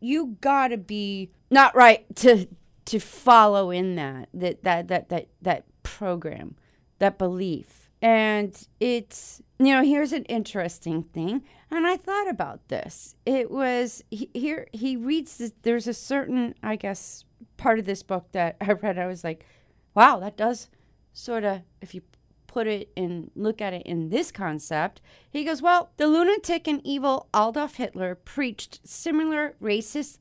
you 0.00 0.36
gotta 0.40 0.76
be 0.76 1.30
not 1.48 1.74
right 1.76 2.04
to, 2.16 2.48
to 2.86 2.98
follow 2.98 3.70
in 3.70 3.94
that, 3.94 4.28
that, 4.34 4.64
that, 4.64 4.88
that, 4.88 5.08
that, 5.08 5.28
that 5.40 5.64
program, 5.84 6.56
that 6.98 7.18
belief. 7.18 7.88
And 8.02 8.60
it's, 8.80 9.40
you 9.60 9.72
know, 9.72 9.84
here's 9.84 10.12
an 10.12 10.24
interesting 10.24 11.04
thing. 11.04 11.42
And 11.70 11.86
I 11.86 11.96
thought 11.96 12.28
about 12.28 12.66
this. 12.68 13.14
It 13.24 13.50
was 13.50 14.02
he, 14.10 14.28
here, 14.34 14.66
he 14.72 14.96
reads 14.96 15.38
this, 15.38 15.52
there's 15.62 15.86
a 15.86 15.94
certain, 15.94 16.54
I 16.64 16.74
guess, 16.74 17.24
part 17.56 17.78
of 17.78 17.86
this 17.86 18.02
book 18.02 18.26
that 18.32 18.56
I 18.60 18.72
read. 18.72 18.98
I 18.98 19.06
was 19.06 19.22
like, 19.22 19.46
wow, 19.94 20.18
that 20.18 20.36
does 20.36 20.68
sort 21.16 21.44
of, 21.44 21.62
if 21.80 21.94
you 21.94 22.02
put 22.46 22.66
it 22.66 22.90
and 22.96 23.30
look 23.34 23.60
at 23.60 23.72
it 23.72 23.82
in 23.86 24.10
this 24.10 24.30
concept, 24.30 25.00
he 25.30 25.44
goes, 25.44 25.62
Well, 25.62 25.90
the 25.96 26.06
lunatic 26.06 26.68
and 26.68 26.80
evil 26.84 27.28
Adolf 27.34 27.76
Hitler 27.76 28.14
preached 28.14 28.80
similar 28.86 29.56
racist 29.60 30.18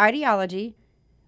ideology 0.00 0.74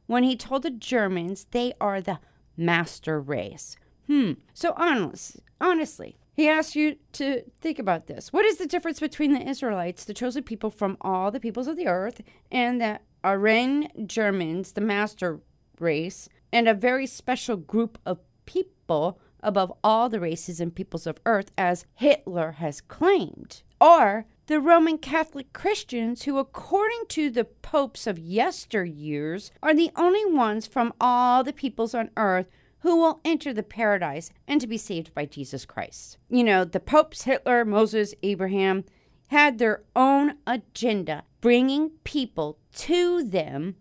when 0.07 0.25
he 0.25 0.37
told 0.37 0.63
the 0.63 0.71
Germans 0.71 1.47
they 1.51 1.75
are 1.81 2.01
the 2.01 2.19
master 2.57 3.21
race. 3.21 3.77
Hmm. 4.07 4.33
So, 4.55 4.73
honest, 4.77 5.41
honestly, 5.61 6.19
he 6.35 6.49
asks 6.49 6.75
you 6.75 6.97
to 7.13 7.43
think 7.61 7.79
about 7.79 8.07
this. 8.07 8.33
What 8.33 8.45
is 8.45 8.57
the 8.57 8.67
difference 8.67 9.01
between 9.01 9.33
the 9.33 9.47
Israelites, 9.49 10.05
the 10.05 10.15
chosen 10.15 10.43
people 10.43 10.71
from 10.71 10.97
all 11.01 11.31
the 11.31 11.41
peoples 11.41 11.69
of 11.69 11.77
the 11.77 11.89
earth, 11.89 12.23
and 12.51 12.81
the 12.81 13.01
Aryan 13.23 13.89
Germans, 14.07 14.73
the 14.73 14.81
master 14.81 15.41
race, 15.79 16.29
and 16.53 16.69
a 16.69 16.75
very 16.75 17.07
special 17.07 17.57
group 17.57 17.99
of 18.05 18.19
people 18.47 18.74
above 18.89 19.73
all 19.83 20.09
the 20.09 20.21
races 20.21 20.61
and 20.61 20.75
peoples 20.75 21.07
of 21.07 21.21
earth, 21.27 21.51
as 21.57 21.87
Hitler 21.95 22.53
has 22.53 22.81
claimed? 22.81 23.63
Or 23.81 24.27
the 24.47 24.61
Roman 24.61 24.99
Catholic 24.99 25.53
Christians, 25.53 26.23
who, 26.23 26.39
according 26.39 27.05
to 27.09 27.31
the 27.31 27.45
popes 27.45 28.07
of 28.07 28.19
yesteryears, 28.19 29.51
are 29.63 29.75
the 29.75 29.91
only 29.97 30.25
ones 30.27 30.67
from 30.67 30.93
all 31.01 31.43
the 31.43 31.53
peoples 31.53 31.95
on 31.95 32.11
earth 32.17 32.49
who 32.81 32.97
will 32.97 33.21
enter 33.25 33.55
the 33.55 33.63
paradise 33.63 34.31
and 34.47 34.61
to 34.61 34.67
be 34.67 34.77
saved 34.77 35.15
by 35.15 35.25
Jesus 35.25 35.65
Christ. 35.65 36.19
You 36.29 36.45
know, 36.45 36.65
the 36.65 36.81
popes, 36.81 37.23
Hitler, 37.23 37.65
Moses, 37.65 38.15
Abraham, 38.23 38.85
had 39.29 39.59
their 39.59 39.83
own 39.97 40.35
agenda, 40.47 41.25
bringing 41.41 41.91
people 42.05 42.59
to 42.75 43.25
them, 43.25 43.77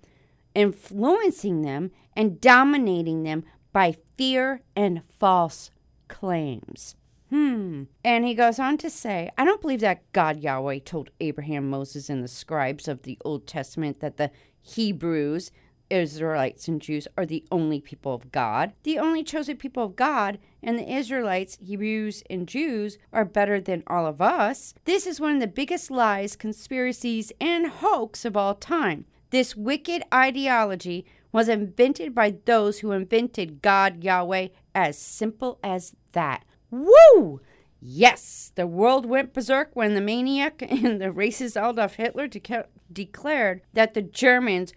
influencing 0.56 1.64
them, 1.64 1.92
and 2.16 2.40
dominating 2.40 3.24
them 3.24 3.44
by 3.74 3.98
fear 4.18 4.62
and 4.76 5.02
false 5.20 5.72
claims. 6.08 6.96
Hmm. 7.30 7.84
And 8.04 8.26
he 8.26 8.36
goes 8.36 8.60
on 8.60 8.78
to 8.78 8.90
say, 8.90 9.32
I 9.38 9.44
don't 9.44 9.62
believe 9.62 9.80
that 9.80 10.12
God 10.12 10.40
Yahweh 10.40 10.80
told 10.86 11.10
Abraham, 11.20 11.68
Moses, 11.70 12.10
and 12.10 12.24
the 12.24 12.28
scribes 12.28 12.88
of 12.88 13.02
the 13.02 13.18
Old 13.26 13.48
Testament 13.48 14.02
that 14.02 14.18
the 14.18 14.30
Hebrews, 14.62 15.52
Israelites, 15.90 16.68
and 16.68 16.80
Jews 16.80 17.08
are 17.18 17.26
the 17.26 17.44
only 17.52 17.82
people 17.82 18.14
of 18.14 18.32
God. 18.32 18.74
The 18.84 19.00
only 19.00 19.24
chosen 19.24 19.58
people 19.58 19.84
of 19.84 19.96
God, 19.96 20.38
and 20.62 20.78
the 20.78 20.94
Israelites, 20.94 21.58
Hebrews, 21.60 22.24
and 22.30 22.48
Jews 22.48 23.00
are 23.12 23.26
better 23.26 23.60
than 23.60 23.84
all 23.88 24.06
of 24.06 24.22
us. 24.22 24.76
This 24.86 25.08
is 25.08 25.20
one 25.20 25.34
of 25.34 25.40
the 25.40 25.48
biggest 25.48 25.90
lies, 25.90 26.36
conspiracies, 26.36 27.32
and 27.42 27.68
hoax 27.68 28.26
of 28.26 28.38
all 28.38 28.54
time. 28.54 29.06
This 29.32 29.56
wicked 29.56 30.04
ideology 30.14 31.06
was 31.34 31.50
invented 31.50 32.16
by 32.16 32.36
those 32.46 32.80
who 32.80 32.92
invented 32.92 33.62
God 33.62 34.04
Yahweh, 34.04 34.50
as 34.74 34.98
simple 34.98 35.60
as 35.62 35.94
that. 36.14 36.46
Woo! 36.72 37.42
Yes, 37.82 38.54
the 38.56 38.66
world 38.66 39.06
went 39.06 39.34
berserk 39.34 39.72
when 39.74 39.94
the 39.94 40.00
maniac 40.00 40.62
and 40.70 41.02
the 41.02 41.10
racist 41.10 41.58
Adolf 41.58 41.96
Hitler 41.96 42.30
declared 42.30 43.62
that 43.74 43.94
the 43.94 44.02
Germans 44.02 44.72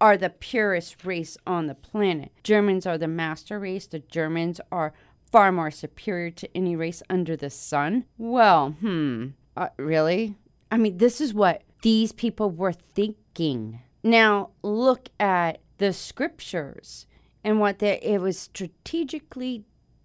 are 0.00 0.16
the 0.16 0.30
purest 0.30 1.04
race 1.04 1.36
on 1.46 1.66
the 1.66 1.74
planet. 1.74 2.30
Germans 2.44 2.86
are 2.86 2.98
the 2.98 3.08
master 3.08 3.58
race. 3.58 3.86
The 3.86 4.00
Germans 4.00 4.60
are 4.70 4.92
far 5.30 5.50
more 5.50 5.70
superior 5.70 6.30
to 6.30 6.56
any 6.56 6.76
race 6.76 7.02
under 7.08 7.36
the 7.36 7.50
sun. 7.50 8.04
Well, 8.18 8.72
hmm, 8.80 9.28
uh, 9.56 9.68
really? 9.76 10.36
I 10.70 10.76
mean, 10.76 10.98
this 10.98 11.20
is 11.20 11.32
what 11.32 11.62
these 11.82 12.12
people 12.12 12.50
were 12.50 12.72
thinking. 12.72 13.80
Now, 14.02 14.50
look 14.62 15.08
at 15.18 15.60
the 15.82 15.92
scriptures 15.92 17.06
and 17.44 17.60
what 17.60 17.80
they, 17.80 17.98
it 18.00 18.20
was 18.20 18.38
strategically 18.38 19.64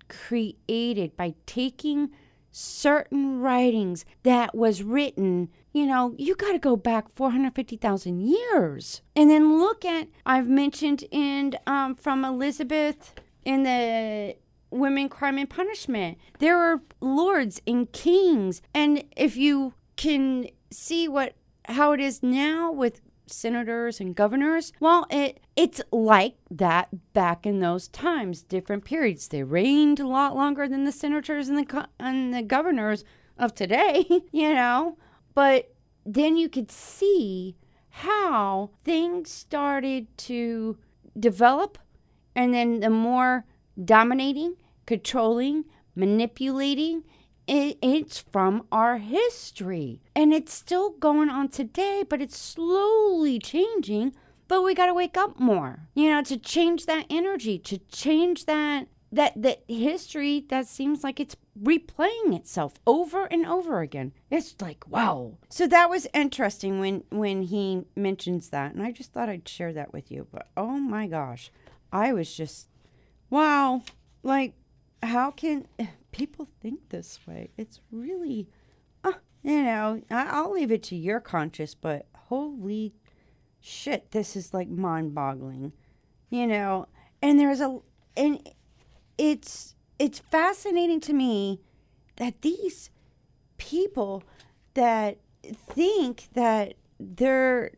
created 0.09 1.15
by 1.15 1.35
taking 1.45 2.09
certain 2.51 3.39
writings 3.39 4.03
that 4.23 4.55
was 4.55 4.81
written 4.81 5.49
you 5.73 5.85
know 5.85 6.15
you 6.17 6.35
got 6.35 6.53
to 6.53 6.57
go 6.57 6.75
back 6.75 7.05
450,000 7.15 8.19
years. 8.19 9.01
And 9.15 9.29
then 9.29 9.59
look 9.59 9.85
at 9.85 10.07
I've 10.25 10.49
mentioned 10.49 11.03
in 11.11 11.55
um, 11.67 11.93
from 11.93 12.25
Elizabeth 12.25 13.13
in 13.45 13.61
the 13.61 14.35
women 14.71 15.07
crime 15.07 15.37
and 15.37 15.49
punishment. 15.49 16.17
There 16.39 16.57
are 16.57 16.81
lords 16.99 17.61
and 17.67 17.91
kings. 17.91 18.61
And 18.73 19.03
if 19.15 19.37
you 19.37 19.75
can 19.95 20.47
see 20.71 21.07
what 21.07 21.35
how 21.65 21.91
it 21.91 21.99
is 21.99 22.23
now 22.23 22.71
with 22.71 23.01
senators 23.29 23.99
and 23.99 24.15
governors. 24.15 24.73
Well, 24.79 25.05
it 25.09 25.39
it's 25.55 25.81
like 25.91 26.35
that 26.51 27.13
back 27.13 27.45
in 27.45 27.59
those 27.59 27.87
times, 27.87 28.43
different 28.43 28.85
periods. 28.85 29.27
They 29.27 29.43
reigned 29.43 29.99
a 29.99 30.07
lot 30.07 30.35
longer 30.35 30.67
than 30.67 30.83
the 30.83 30.91
senators 30.91 31.49
and 31.49 31.57
the 31.57 31.87
and 31.99 32.33
the 32.33 32.41
governors 32.41 33.03
of 33.37 33.53
today, 33.55 34.05
you 34.31 34.53
know. 34.53 34.97
But 35.33 35.73
then 36.05 36.37
you 36.37 36.49
could 36.49 36.71
see 36.71 37.55
how 37.89 38.71
things 38.83 39.29
started 39.31 40.15
to 40.17 40.77
develop 41.19 41.77
and 42.35 42.53
then 42.53 42.81
the 42.81 42.89
more 42.91 43.45
dominating, 43.83 44.55
controlling, 44.85 45.65
manipulating 45.95 47.03
it, 47.47 47.77
it's 47.81 48.19
from 48.19 48.65
our 48.71 48.97
history. 48.97 50.01
And 50.15 50.33
it's 50.33 50.53
still 50.53 50.91
going 50.91 51.29
on 51.29 51.49
today, 51.49 52.03
but 52.07 52.21
it's 52.21 52.37
slowly 52.37 53.39
changing. 53.39 54.13
But 54.47 54.63
we 54.63 54.73
got 54.73 54.85
to 54.85 54.93
wake 54.93 55.17
up 55.17 55.39
more, 55.39 55.87
you 55.93 56.09
know, 56.09 56.21
to 56.23 56.37
change 56.37 56.85
that 56.85 57.05
energy, 57.09 57.57
to 57.59 57.79
change 57.91 58.45
that 58.45 58.87
that 59.11 59.41
that 59.41 59.63
history 59.69 60.45
that 60.49 60.67
seems 60.67 61.03
like 61.03 61.19
it's 61.19 61.35
replaying 61.61 62.35
itself 62.35 62.73
over 62.85 63.25
and 63.25 63.45
over 63.45 63.81
again. 63.81 64.13
It's 64.29 64.55
like 64.61 64.87
wow. 64.87 65.37
So 65.49 65.67
that 65.67 65.89
was 65.89 66.07
interesting 66.13 66.79
when 66.79 67.03
when 67.09 67.43
he 67.43 67.83
mentions 67.95 68.49
that, 68.49 68.73
and 68.73 68.83
I 68.83 68.91
just 68.91 69.11
thought 69.11 69.29
I'd 69.29 69.47
share 69.47 69.73
that 69.73 69.93
with 69.93 70.11
you. 70.11 70.27
But 70.31 70.47
oh 70.55 70.77
my 70.77 71.07
gosh, 71.07 71.51
I 71.91 72.13
was 72.13 72.33
just 72.33 72.69
wow. 73.29 73.83
Like 74.23 74.53
how 75.03 75.31
can 75.31 75.67
people 76.17 76.47
think 76.61 76.89
this 76.89 77.19
way? 77.27 77.51
It's 77.57 77.79
really, 77.91 78.49
uh, 79.03 79.13
you 79.43 79.63
know, 79.63 80.01
I, 80.09 80.27
I'll 80.31 80.51
leave 80.51 80.71
it 80.71 80.81
to 80.83 80.95
your 80.95 81.19
conscience, 81.19 81.75
but 81.75 82.07
holy 82.15 82.95
shit, 83.61 84.11
this 84.11 84.35
is 84.35 84.53
like 84.53 84.67
mind 84.67 85.13
boggling, 85.13 85.73
you 86.29 86.47
know. 86.47 86.87
And 87.21 87.39
there's 87.39 87.61
a, 87.61 87.79
and 88.15 88.49
it's, 89.17 89.75
it's 89.99 90.19
fascinating 90.19 90.99
to 91.01 91.13
me 91.13 91.61
that 92.15 92.41
these 92.41 92.89
people 93.57 94.23
that 94.73 95.19
think 95.43 96.29
that 96.33 96.73
their 96.99 97.71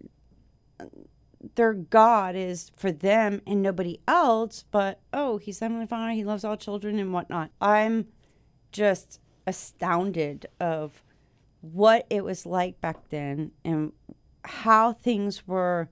their 1.55 1.73
God 1.73 2.35
is 2.35 2.71
for 2.75 2.91
them 2.91 3.41
and 3.47 3.61
nobody 3.61 3.99
else, 4.07 4.65
but 4.71 4.99
oh, 5.13 5.37
he's 5.37 5.59
Heavenly 5.59 5.87
Father, 5.87 6.11
he 6.11 6.23
loves 6.23 6.43
all 6.43 6.57
children 6.57 6.99
and 6.99 7.13
whatnot. 7.13 7.51
I'm 7.61 8.07
just 8.71 9.19
astounded 9.47 10.45
of 10.59 11.03
what 11.61 12.05
it 12.09 12.23
was 12.23 12.45
like 12.45 12.79
back 12.79 13.09
then 13.09 13.51
and 13.65 13.91
how 14.45 14.93
things 14.93 15.47
were 15.47 15.89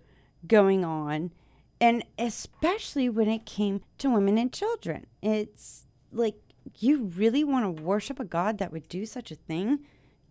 going 0.47 0.85
on 0.85 1.31
and 1.79 2.03
especially 2.17 3.09
when 3.09 3.27
it 3.27 3.45
came 3.45 3.81
to 3.97 4.09
women 4.09 4.37
and 4.37 4.51
children. 4.51 5.05
It's 5.21 5.85
like 6.11 6.35
you 6.79 7.03
really 7.03 7.43
want 7.43 7.77
to 7.77 7.83
worship 7.83 8.19
a 8.19 8.25
God 8.25 8.57
that 8.57 8.71
would 8.71 8.87
do 8.89 9.05
such 9.05 9.31
a 9.31 9.35
thing 9.35 9.79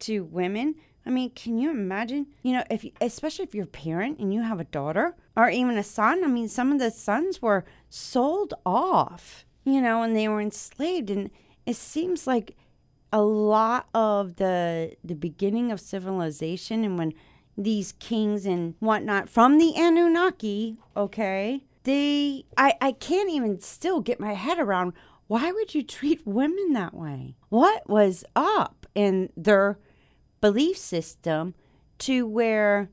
to 0.01 0.25
women? 0.25 0.75
I 1.05 1.11
mean, 1.11 1.31
can 1.31 1.59
you 1.59 1.71
imagine? 1.71 2.27
You 2.43 2.55
know, 2.55 2.65
if 2.71 2.85
you, 2.85 2.93
especially 3.01 3.45
if 3.45 3.55
you're 3.55 3.65
a 3.65 3.69
parent 3.69 4.19
and 4.19 4.35
you 4.35 4.43
have 4.43 4.61
a 4.61 4.65
daughter 4.65 5.15
or 5.37 5.49
even 5.49 5.79
a 5.79 5.85
son. 5.85 6.25
I 6.25 6.27
mean, 6.27 6.49
some 6.49 6.73
of 6.73 6.79
the 6.79 6.91
sons 6.91 7.41
were 7.41 7.65
sold 7.89 8.55
off, 8.65 9.45
you 9.65 9.81
know, 9.81 10.03
and 10.03 10.17
they 10.17 10.29
were 10.29 10.41
enslaved, 10.41 11.11
and 11.11 11.31
it 11.67 11.77
seems 11.77 12.27
like 12.27 12.57
a 13.13 13.21
lot 13.21 13.89
of 13.95 14.37
the 14.37 14.97
the 15.05 15.15
beginning 15.15 15.71
of 15.71 15.81
civilization 15.81 16.85
and 16.85 16.99
when 16.99 17.13
these 17.59 17.93
kings 17.93 18.45
and 18.45 18.75
whatnot 18.81 19.29
from 19.29 19.59
the 19.59 19.75
Anunnaki, 19.77 20.77
okay, 20.97 21.65
they 21.85 22.45
I 22.57 22.75
I 22.81 22.93
can't 22.93 23.31
even 23.31 23.61
still 23.61 24.01
get 24.01 24.21
my 24.21 24.35
head 24.35 24.59
around 24.59 24.93
why 25.29 25.51
would 25.51 25.75
you 25.75 25.83
treat 25.83 26.25
women 26.25 26.73
that 26.75 26.95
way? 26.95 27.35
What 27.49 27.89
was 27.89 28.25
up 28.37 28.87
in 28.95 29.31
their 29.37 29.79
belief 30.41 30.77
system 30.77 31.55
to 31.99 32.27
where 32.27 32.91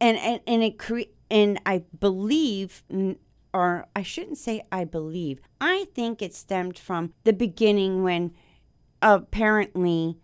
and 0.00 0.16
and, 0.18 0.40
and 0.46 0.62
it 0.62 0.78
cre- 0.78 1.12
and 1.30 1.60
I 1.66 1.82
believe 1.98 2.82
or 3.54 3.86
I 3.94 4.02
shouldn't 4.02 4.38
say 4.38 4.62
I 4.72 4.84
believe. 4.84 5.40
I 5.60 5.86
think 5.94 6.20
it 6.20 6.34
stemmed 6.34 6.76
from 6.76 7.14
the 7.22 7.32
beginning 7.32 8.02
when 8.02 8.32
apparently 9.00 10.18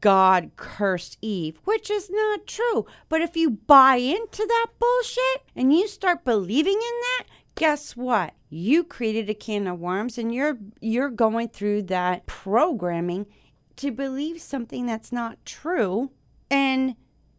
God 0.00 0.50
cursed 0.56 1.18
Eve, 1.20 1.58
which 1.64 1.90
is 1.90 2.10
not 2.10 2.46
true. 2.46 2.86
But 3.08 3.22
if 3.22 3.36
you 3.36 3.50
buy 3.50 3.96
into 3.96 4.46
that 4.46 4.66
bullshit 4.78 5.42
and 5.56 5.72
you 5.72 5.88
start 5.88 6.24
believing 6.24 6.74
in 6.74 6.78
that, 6.78 7.24
guess 7.54 7.96
what? 7.96 8.34
You 8.50 8.84
created 8.84 9.30
a 9.30 9.34
can 9.34 9.66
of 9.66 9.80
worms 9.80 10.18
and 10.18 10.32
you're 10.32 10.58
you're 10.80 11.10
going 11.10 11.48
through 11.48 11.82
that 11.84 12.26
programming 12.26 13.26
to 13.76 13.90
believe 13.90 14.40
something 14.40 14.86
that's 14.86 15.10
not 15.10 15.44
true 15.44 16.10
and 16.50 16.94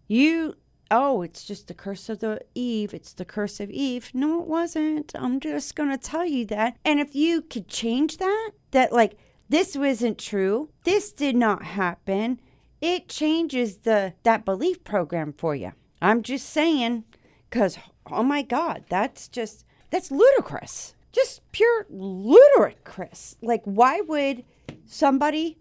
you 0.08 0.56
oh 0.96 1.22
it's 1.22 1.44
just 1.44 1.68
the 1.68 1.74
curse 1.74 2.08
of 2.10 2.20
the 2.20 2.40
eve 2.56 2.94
it's 2.94 3.14
the 3.14 3.26
curse 3.26 3.60
of 3.60 3.70
eve. 3.70 4.12
No 4.14 4.42
it 4.42 4.48
wasn't. 4.48 5.12
I'm 5.16 5.40
just 5.40 5.76
going 5.76 5.90
to 5.90 5.98
tell 5.98 6.26
you 6.26 6.46
that. 6.46 6.78
And 6.86 7.00
if 7.00 7.14
you 7.16 7.42
could 7.42 7.68
change 7.68 8.18
that 8.18 8.52
that 8.72 8.94
like 8.94 9.18
this 9.50 9.76
wasn't 9.76 10.18
true 10.18 10.70
this 10.84 11.12
did 11.12 11.36
not 11.36 11.64
happen 11.64 12.40
it 12.82 13.08
changes 13.08 13.78
the 13.80 14.14
that 14.24 14.46
belief 14.46 14.84
program 14.84 15.34
for 15.34 15.56
you. 15.56 15.74
I'm 16.02 16.22
just 16.24 16.50
saying 16.50 17.04
because 17.50 17.78
oh 18.12 18.24
my 18.24 18.42
god 18.42 18.86
that's 18.90 19.28
just 19.28 19.66
that's 19.90 20.12
ludicrous. 20.12 20.96
Just 21.12 21.50
pure 21.52 21.86
ludicrous. 21.90 23.38
Like 23.42 23.62
why 23.66 24.02
would 24.02 24.44
somebody 24.86 25.58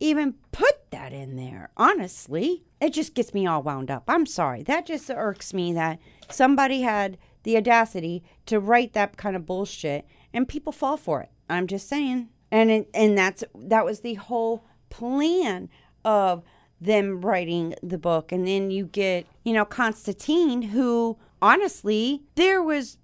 even 0.00 0.34
put 0.52 0.90
that 0.90 1.12
in 1.12 1.36
there. 1.36 1.70
Honestly, 1.76 2.64
it 2.80 2.92
just 2.92 3.14
gets 3.14 3.34
me 3.34 3.46
all 3.46 3.62
wound 3.62 3.90
up. 3.90 4.04
I'm 4.08 4.26
sorry. 4.26 4.62
That 4.62 4.86
just 4.86 5.10
irks 5.10 5.52
me 5.52 5.72
that 5.72 5.98
somebody 6.30 6.82
had 6.82 7.18
the 7.42 7.56
audacity 7.56 8.22
to 8.46 8.60
write 8.60 8.92
that 8.92 9.16
kind 9.16 9.34
of 9.34 9.46
bullshit 9.46 10.06
and 10.32 10.46
people 10.46 10.72
fall 10.72 10.96
for 10.96 11.22
it. 11.22 11.30
I'm 11.48 11.66
just 11.66 11.88
saying. 11.88 12.28
And 12.50 12.70
it, 12.70 12.90
and 12.94 13.16
that's 13.16 13.44
that 13.54 13.84
was 13.84 14.00
the 14.00 14.14
whole 14.14 14.64
plan 14.90 15.68
of 16.04 16.42
them 16.80 17.20
writing 17.20 17.74
the 17.82 17.98
book 17.98 18.30
and 18.30 18.46
then 18.46 18.70
you 18.70 18.86
get, 18.86 19.26
you 19.44 19.52
know, 19.52 19.64
Constantine 19.64 20.62
who 20.62 21.18
honestly 21.42 22.22
there 22.36 22.62
was 22.62 22.96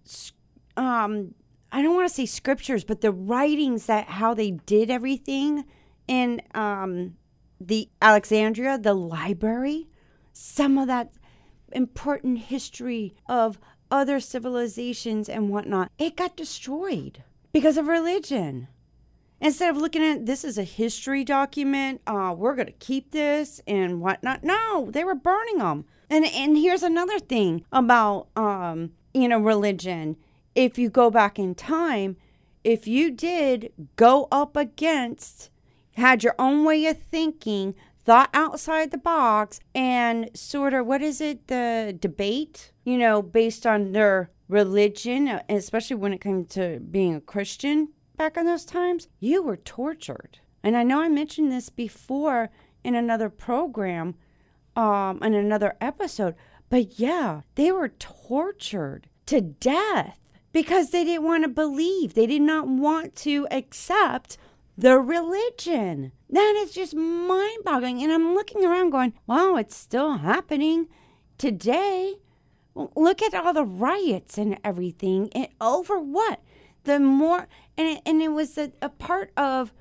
um 0.77 1.35
I 1.73 1.83
don't 1.83 1.97
want 1.97 2.09
to 2.09 2.15
say 2.15 2.25
scriptures, 2.25 2.85
but 2.85 3.01
the 3.01 3.11
writings 3.11 3.87
that 3.87 4.07
how 4.07 4.33
they 4.33 4.53
did 4.53 4.91
everything 4.91 5.65
in 6.07 6.41
um, 6.55 7.17
the 7.69 7.89
Alexandria, 8.01 8.79
the 8.79 8.95
library, 8.95 9.89
some 10.33 10.79
of 10.79 10.87
that 10.89 11.13
important 11.73 12.39
history 12.39 13.15
of 13.29 13.59
other 13.91 14.21
civilizations 14.21 15.29
and 15.29 15.51
whatnot, 15.51 15.91
it 15.99 16.17
got 16.17 16.37
destroyed 16.37 17.23
because 17.53 17.77
of 17.77 17.87
religion. 17.87 18.69
Instead 19.41 19.71
of 19.71 19.77
looking 19.77 20.03
at 20.03 20.27
this 20.27 20.45
as 20.45 20.57
a 20.57 20.65
history 20.65 21.23
document, 21.23 22.01
uh, 22.07 22.35
we're 22.37 22.55
going 22.55 22.67
to 22.67 22.73
keep 22.73 23.11
this 23.11 23.61
and 23.67 24.01
whatnot. 24.01 24.43
No, 24.43 24.89
they 24.91 25.05
were 25.05 25.15
burning 25.15 25.59
them. 25.59 25.85
And 26.09 26.25
and 26.25 26.57
here's 26.57 26.83
another 26.83 27.19
thing 27.19 27.65
about 27.73 28.29
um, 28.37 28.93
you 29.13 29.29
know 29.29 29.39
religion. 29.39 30.17
If 30.55 30.79
you 30.79 30.89
go 30.89 31.11
back 31.11 31.39
in 31.39 31.55
time, 31.55 32.17
if 32.63 32.87
you 32.87 33.11
did 33.11 33.73
go 33.97 34.29
up 34.31 34.57
against 34.57 35.51
had 35.97 36.23
your 36.23 36.35
own 36.39 36.65
way 36.65 36.87
of 36.87 36.99
thinking, 36.99 37.75
thought 38.05 38.31
outside 38.35 38.91
the 38.91 38.99
box, 38.99 39.61
and 39.75 40.31
sort 40.35 40.75
of 40.75 40.87
what 40.87 41.03
is 41.03 41.21
it, 41.21 41.49
the 41.49 41.97
debate, 41.99 42.73
you 42.85 42.99
know, 42.99 43.23
based 43.23 43.67
on 43.67 43.93
their 43.93 44.31
religion, 44.49 45.41
especially 45.49 45.97
when 45.97 46.13
it 46.13 46.21
came 46.21 46.45
to 46.45 46.81
being 46.81 47.15
a 47.15 47.21
Christian 47.21 47.89
back 48.17 48.37
in 48.37 48.47
those 48.47 48.65
times, 48.65 49.09
you 49.21 49.43
were 49.43 49.57
tortured. 49.57 50.39
And 50.63 50.77
I 50.77 50.83
know 50.83 51.01
I 51.01 51.09
mentioned 51.09 51.51
this 51.51 51.69
before 51.69 52.51
in 52.83 52.95
another 52.95 53.29
program, 53.29 54.15
um, 54.77 55.23
in 55.23 55.35
another 55.35 55.77
episode, 55.81 56.35
but 56.69 56.99
yeah, 56.99 57.43
they 57.55 57.71
were 57.71 57.89
tortured 57.89 59.09
to 59.27 59.41
death 59.41 60.19
because 60.53 60.91
they 60.91 61.05
didn't 61.05 61.25
want 61.25 61.45
to 61.45 61.49
believe. 61.49 62.15
They 62.15 62.27
did 62.27 62.43
not 62.43 62.69
want 62.69 63.15
to 63.17 63.47
accept 63.51 64.39
the 64.77 64.99
religion. 64.99 66.13
That 66.31 66.55
is 66.59 66.73
just 66.73 66.95
mind 66.95 67.65
boggling. 67.65 68.03
And 68.03 68.13
I'm 68.13 68.35
looking 68.35 68.65
around 68.65 68.91
going, 68.91 69.15
wow, 69.27 69.57
it's 69.57 69.77
still 69.77 70.19
happening 70.19 70.89
today. 71.39 72.15
Look 72.75 73.23
at 73.23 73.35
all 73.35 73.53
the 73.53 73.65
riots 73.65 74.37
and 74.37 74.59
everything. 74.65 75.31
And 75.35 75.49
over 75.61 75.99
what? 75.99 76.41
The 76.85 76.99
more, 76.99 77.47
and 77.77 77.89
it, 77.89 78.03
and 78.05 78.21
it 78.21 78.29
was 78.29 78.59
a, 78.59 78.73
a 78.83 78.89
part 78.89 79.33
of 79.37 79.73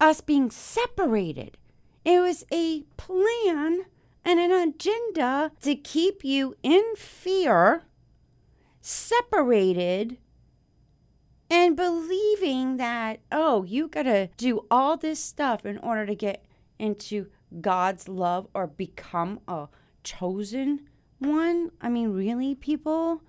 us 0.00 0.20
being 0.20 0.50
separated. 0.50 1.56
It 2.04 2.20
was 2.20 2.44
a 2.52 2.82
plan 2.96 3.86
and 4.24 4.40
an 4.40 4.52
agenda 4.52 5.52
to 5.62 5.74
keep 5.74 6.22
you 6.24 6.54
in 6.62 6.82
fear, 6.96 7.84
separated, 8.80 10.18
and 11.54 11.76
believing 11.76 12.78
that, 12.78 13.20
oh, 13.30 13.62
you 13.62 13.86
got 13.86 14.02
to 14.02 14.28
do 14.36 14.66
all 14.72 14.96
this 14.96 15.20
stuff 15.22 15.64
in 15.64 15.78
order 15.78 16.04
to 16.04 16.14
get 16.16 16.44
into 16.80 17.28
God's 17.60 18.08
love 18.08 18.48
or 18.54 18.66
become 18.66 19.38
a 19.46 19.68
chosen 20.02 20.88
one. 21.20 21.70
I 21.80 21.88
mean, 21.88 22.10
really, 22.12 22.56
people? 22.56 23.22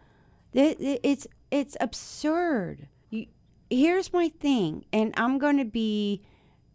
It's 0.53 1.27
it's 1.51 1.77
absurd. 1.79 2.88
You, 3.11 3.27
Here's 3.69 4.11
my 4.11 4.29
thing, 4.29 4.85
and 4.91 5.13
I'm 5.17 5.38
going 5.38 5.57
to 5.57 5.65
be 5.65 6.23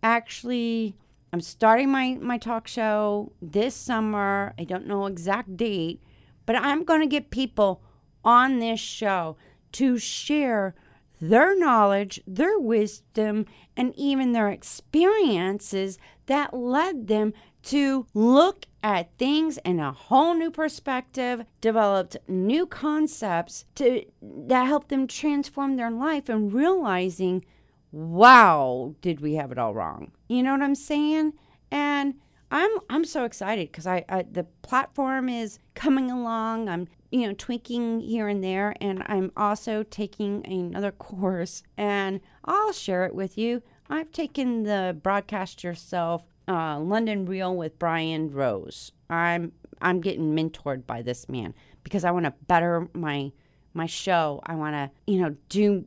actually 0.05 0.95
I'm 1.33 1.41
starting 1.41 1.91
my 1.91 2.17
my 2.21 2.39
talk 2.39 2.69
show 2.69 3.33
this 3.43 3.75
summer. 3.75 4.55
I 4.57 4.63
don't 4.63 4.87
know 4.87 5.07
exact 5.07 5.57
date, 5.57 6.01
but 6.47 6.55
I'm 6.55 6.85
going 6.85 7.01
to 7.01 7.09
get 7.09 7.31
people 7.31 7.83
on 8.25 8.61
this 8.61 8.79
show 8.79 9.37
to 9.73 9.99
share 9.99 10.77
their 11.21 11.57
knowledge, 11.59 12.21
their 12.27 12.59
wisdom, 12.59 13.47
and 13.77 13.95
even 13.97 14.33
their 14.33 14.49
experiences 14.49 15.99
that 16.27 16.55
led 16.55 17.09
them 17.09 17.33
to 17.63 18.07
look 18.15 18.67
at 18.83 19.17
things 19.19 19.59
in 19.59 19.79
a 19.79 19.93
whole 19.93 20.35
new 20.35 20.51
perspective, 20.51 21.45
developed 21.61 22.17
new 22.27 22.67
concepts 22.67 23.67
to 23.75 24.05
that 24.23 24.65
helped 24.67 24.89
them 24.89 25.07
transform 25.07 25.77
their 25.77 25.91
life 25.91 26.29
and 26.29 26.53
realizing, 26.53 27.45
wow, 27.93 28.95
did 29.03 29.21
we 29.21 29.35
have 29.35 29.53
it 29.53 29.59
all 29.59 29.75
wrong? 29.75 30.13
You 30.29 30.43
know 30.43 30.53
what 30.53 30.63
I'm 30.63 30.75
saying? 30.75 31.35
And 31.71 32.15
I'm 32.51 32.71
I'm 32.89 33.05
so 33.05 33.25
excited 33.25 33.71
because 33.71 33.87
I, 33.87 34.05
I 34.09 34.23
the 34.23 34.45
platform 34.63 35.29
is 35.29 35.59
coming 35.75 36.11
along. 36.11 36.69
I'm 36.69 36.89
you 37.11 37.27
know, 37.27 37.35
tweaking 37.37 38.01
here 38.01 38.29
and 38.29 38.43
there. 38.43 38.75
And 38.81 39.03
I'm 39.07 39.33
also 39.37 39.83
taking 39.83 40.47
another 40.47 40.93
course, 40.93 41.63
and 41.77 42.21
I'll 42.45 42.73
share 42.73 43.05
it 43.05 43.15
with 43.15 43.37
you. 43.37 43.63
I've 43.89 44.13
taken 44.13 44.63
the 44.63 44.97
broadcast 45.03 45.65
yourself 45.65 46.25
uh, 46.47 46.79
London 46.79 47.27
Real 47.27 47.55
with 47.55 47.79
Brian 47.79 48.31
Rose. 48.31 48.93
I'm 49.09 49.53
I'm 49.83 50.01
getting 50.01 50.35
mentored 50.35 50.87
by 50.87 51.03
this 51.03 51.29
man 51.29 51.55
because 51.83 52.05
I 52.05 52.11
want 52.11 52.27
to 52.27 52.35
better 52.47 52.89
my 52.93 53.33
my 53.73 53.87
show. 53.87 54.41
I 54.45 54.55
want 54.55 54.75
to, 54.75 54.91
you 55.07 55.21
know, 55.21 55.37
do 55.49 55.87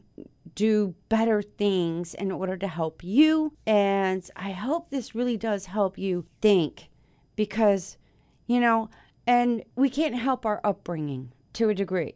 do 0.56 0.96
better 1.10 1.42
things 1.42 2.14
in 2.14 2.32
order 2.32 2.58
to 2.58 2.68
help 2.68 3.04
you. 3.04 3.54
And 3.66 4.28
I 4.36 4.52
hope 4.52 4.90
this 4.90 5.16
really 5.16 5.38
does 5.38 5.66
help 5.66 5.98
you 5.98 6.26
think 6.42 6.90
because, 7.36 7.98
you 8.46 8.60
know, 8.60 8.90
and 9.26 9.64
we 9.76 9.90
can't 9.90 10.16
help 10.16 10.46
our 10.46 10.62
upbringing 10.64 11.32
to 11.54 11.70
a 11.70 11.76
degree. 11.76 12.16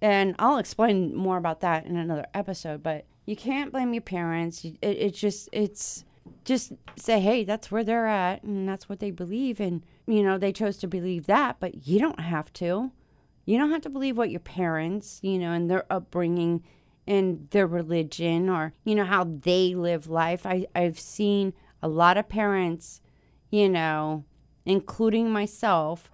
And 0.00 0.34
I'll 0.38 0.58
explain 0.58 1.14
more 1.14 1.36
about 1.36 1.60
that 1.60 1.86
in 1.86 1.96
another 1.96 2.26
episode, 2.34 2.82
but 2.82 3.06
you 3.24 3.36
can't 3.36 3.70
blame 3.70 3.94
your 3.94 4.02
parents. 4.02 4.64
It, 4.64 4.78
it's 4.82 5.20
just, 5.20 5.48
it's 5.52 6.04
just 6.44 6.72
say, 6.96 7.20
hey, 7.20 7.44
that's 7.44 7.70
where 7.70 7.84
they're 7.84 8.08
at 8.08 8.42
and 8.42 8.68
that's 8.68 8.88
what 8.88 8.98
they 8.98 9.10
believe. 9.10 9.60
And, 9.60 9.82
you 10.06 10.22
know, 10.22 10.38
they 10.38 10.52
chose 10.52 10.76
to 10.78 10.88
believe 10.88 11.26
that, 11.26 11.60
but 11.60 11.86
you 11.86 12.00
don't 12.00 12.20
have 12.20 12.52
to. 12.54 12.90
You 13.44 13.58
don't 13.58 13.70
have 13.70 13.82
to 13.82 13.90
believe 13.90 14.16
what 14.16 14.30
your 14.30 14.40
parents, 14.40 15.20
you 15.22 15.38
know, 15.38 15.52
and 15.52 15.70
their 15.70 15.84
upbringing 15.90 16.64
and 17.06 17.48
their 17.50 17.66
religion 17.66 18.48
or, 18.48 18.72
you 18.84 18.94
know, 18.94 19.04
how 19.04 19.24
they 19.24 19.74
live 19.74 20.08
life. 20.08 20.46
I, 20.46 20.66
I've 20.74 20.98
seen 20.98 21.52
a 21.82 21.88
lot 21.88 22.16
of 22.16 22.28
parents, 22.28 23.00
you 23.50 23.68
know, 23.68 24.24
including 24.64 25.30
myself, 25.30 26.10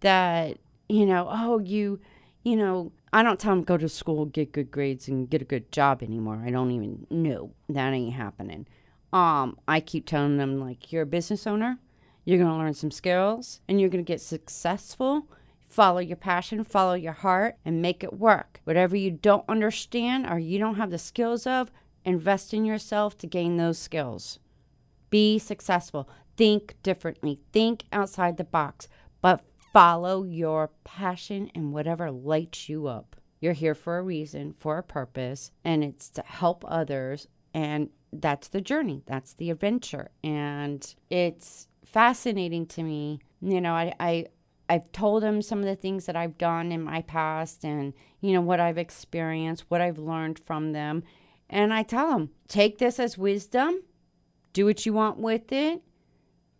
that, 0.00 0.58
you 0.88 1.06
know, 1.06 1.28
oh, 1.30 1.58
you, 1.58 2.00
you 2.42 2.56
know, 2.56 2.92
I 3.12 3.22
don't 3.22 3.40
tell 3.40 3.54
them 3.54 3.64
go 3.64 3.76
to 3.76 3.88
school, 3.88 4.26
get 4.26 4.52
good 4.52 4.70
grades, 4.70 5.08
and 5.08 5.28
get 5.28 5.42
a 5.42 5.46
good 5.46 5.70
job 5.72 6.02
anymore. 6.02 6.42
I 6.44 6.50
don't 6.50 6.70
even 6.70 7.06
know 7.10 7.52
that 7.68 7.92
ain't 7.92 8.14
happening. 8.14 8.66
Um, 9.12 9.58
I 9.66 9.80
keep 9.80 10.06
telling 10.06 10.36
them 10.36 10.60
like 10.60 10.92
you're 10.92 11.02
a 11.02 11.06
business 11.06 11.46
owner, 11.46 11.78
you're 12.24 12.38
gonna 12.38 12.56
learn 12.56 12.74
some 12.74 12.92
skills, 12.92 13.60
and 13.68 13.80
you're 13.80 13.90
gonna 13.90 14.02
get 14.04 14.20
successful 14.20 15.26
Follow 15.70 16.00
your 16.00 16.16
passion, 16.16 16.64
follow 16.64 16.94
your 16.94 17.12
heart, 17.12 17.54
and 17.64 17.80
make 17.80 18.02
it 18.02 18.18
work. 18.18 18.60
Whatever 18.64 18.96
you 18.96 19.12
don't 19.12 19.48
understand 19.48 20.26
or 20.26 20.36
you 20.36 20.58
don't 20.58 20.74
have 20.74 20.90
the 20.90 20.98
skills 20.98 21.46
of, 21.46 21.70
invest 22.04 22.52
in 22.52 22.64
yourself 22.64 23.16
to 23.18 23.28
gain 23.28 23.56
those 23.56 23.78
skills. 23.78 24.40
Be 25.10 25.38
successful. 25.38 26.08
Think 26.36 26.74
differently. 26.82 27.38
Think 27.52 27.84
outside 27.92 28.36
the 28.36 28.42
box, 28.42 28.88
but 29.22 29.44
follow 29.72 30.24
your 30.24 30.70
passion 30.84 31.50
and 31.54 31.72
whatever 31.72 32.10
lights 32.10 32.68
you 32.68 32.86
up. 32.86 33.16
You're 33.40 33.52
here 33.54 33.74
for 33.74 33.98
a 33.98 34.02
reason, 34.02 34.54
for 34.58 34.78
a 34.78 34.82
purpose, 34.82 35.50
and 35.64 35.82
it's 35.82 36.10
to 36.10 36.22
help 36.26 36.64
others. 36.68 37.26
And 37.54 37.90
that's 38.12 38.48
the 38.48 38.60
journey, 38.60 39.02
that's 39.06 39.34
the 39.34 39.50
adventure. 39.50 40.10
And 40.22 40.94
it's 41.08 41.68
fascinating 41.84 42.66
to 42.66 42.82
me. 42.82 43.20
You 43.40 43.60
know, 43.60 43.72
I, 43.72 43.94
I, 43.98 44.26
I've 44.68 44.92
told 44.92 45.22
him 45.24 45.42
some 45.42 45.60
of 45.60 45.64
the 45.64 45.76
things 45.76 46.06
that 46.06 46.16
I've 46.16 46.38
done 46.38 46.70
in 46.70 46.82
my 46.82 47.02
past 47.02 47.64
and, 47.64 47.94
you 48.20 48.32
know, 48.32 48.40
what 48.40 48.60
I've 48.60 48.78
experienced, 48.78 49.64
what 49.68 49.80
I've 49.80 49.98
learned 49.98 50.38
from 50.38 50.72
them. 50.72 51.02
And 51.48 51.72
I 51.72 51.82
tell 51.82 52.12
him, 52.12 52.30
take 52.46 52.78
this 52.78 53.00
as 53.00 53.18
wisdom, 53.18 53.82
do 54.52 54.66
what 54.66 54.84
you 54.84 54.92
want 54.92 55.18
with 55.18 55.50
it. 55.50 55.82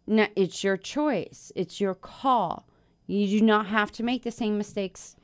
No, 0.06 0.26
it's 0.34 0.64
your 0.64 0.76
choice, 0.76 1.52
it's 1.54 1.80
your 1.80 1.94
call. 1.94 2.66
You 3.10 3.40
do 3.40 3.44
not 3.44 3.66
have 3.66 3.90
to 3.92 4.04
make 4.04 4.22
the 4.22 4.30
same 4.30 4.56
mistakes 4.56 5.16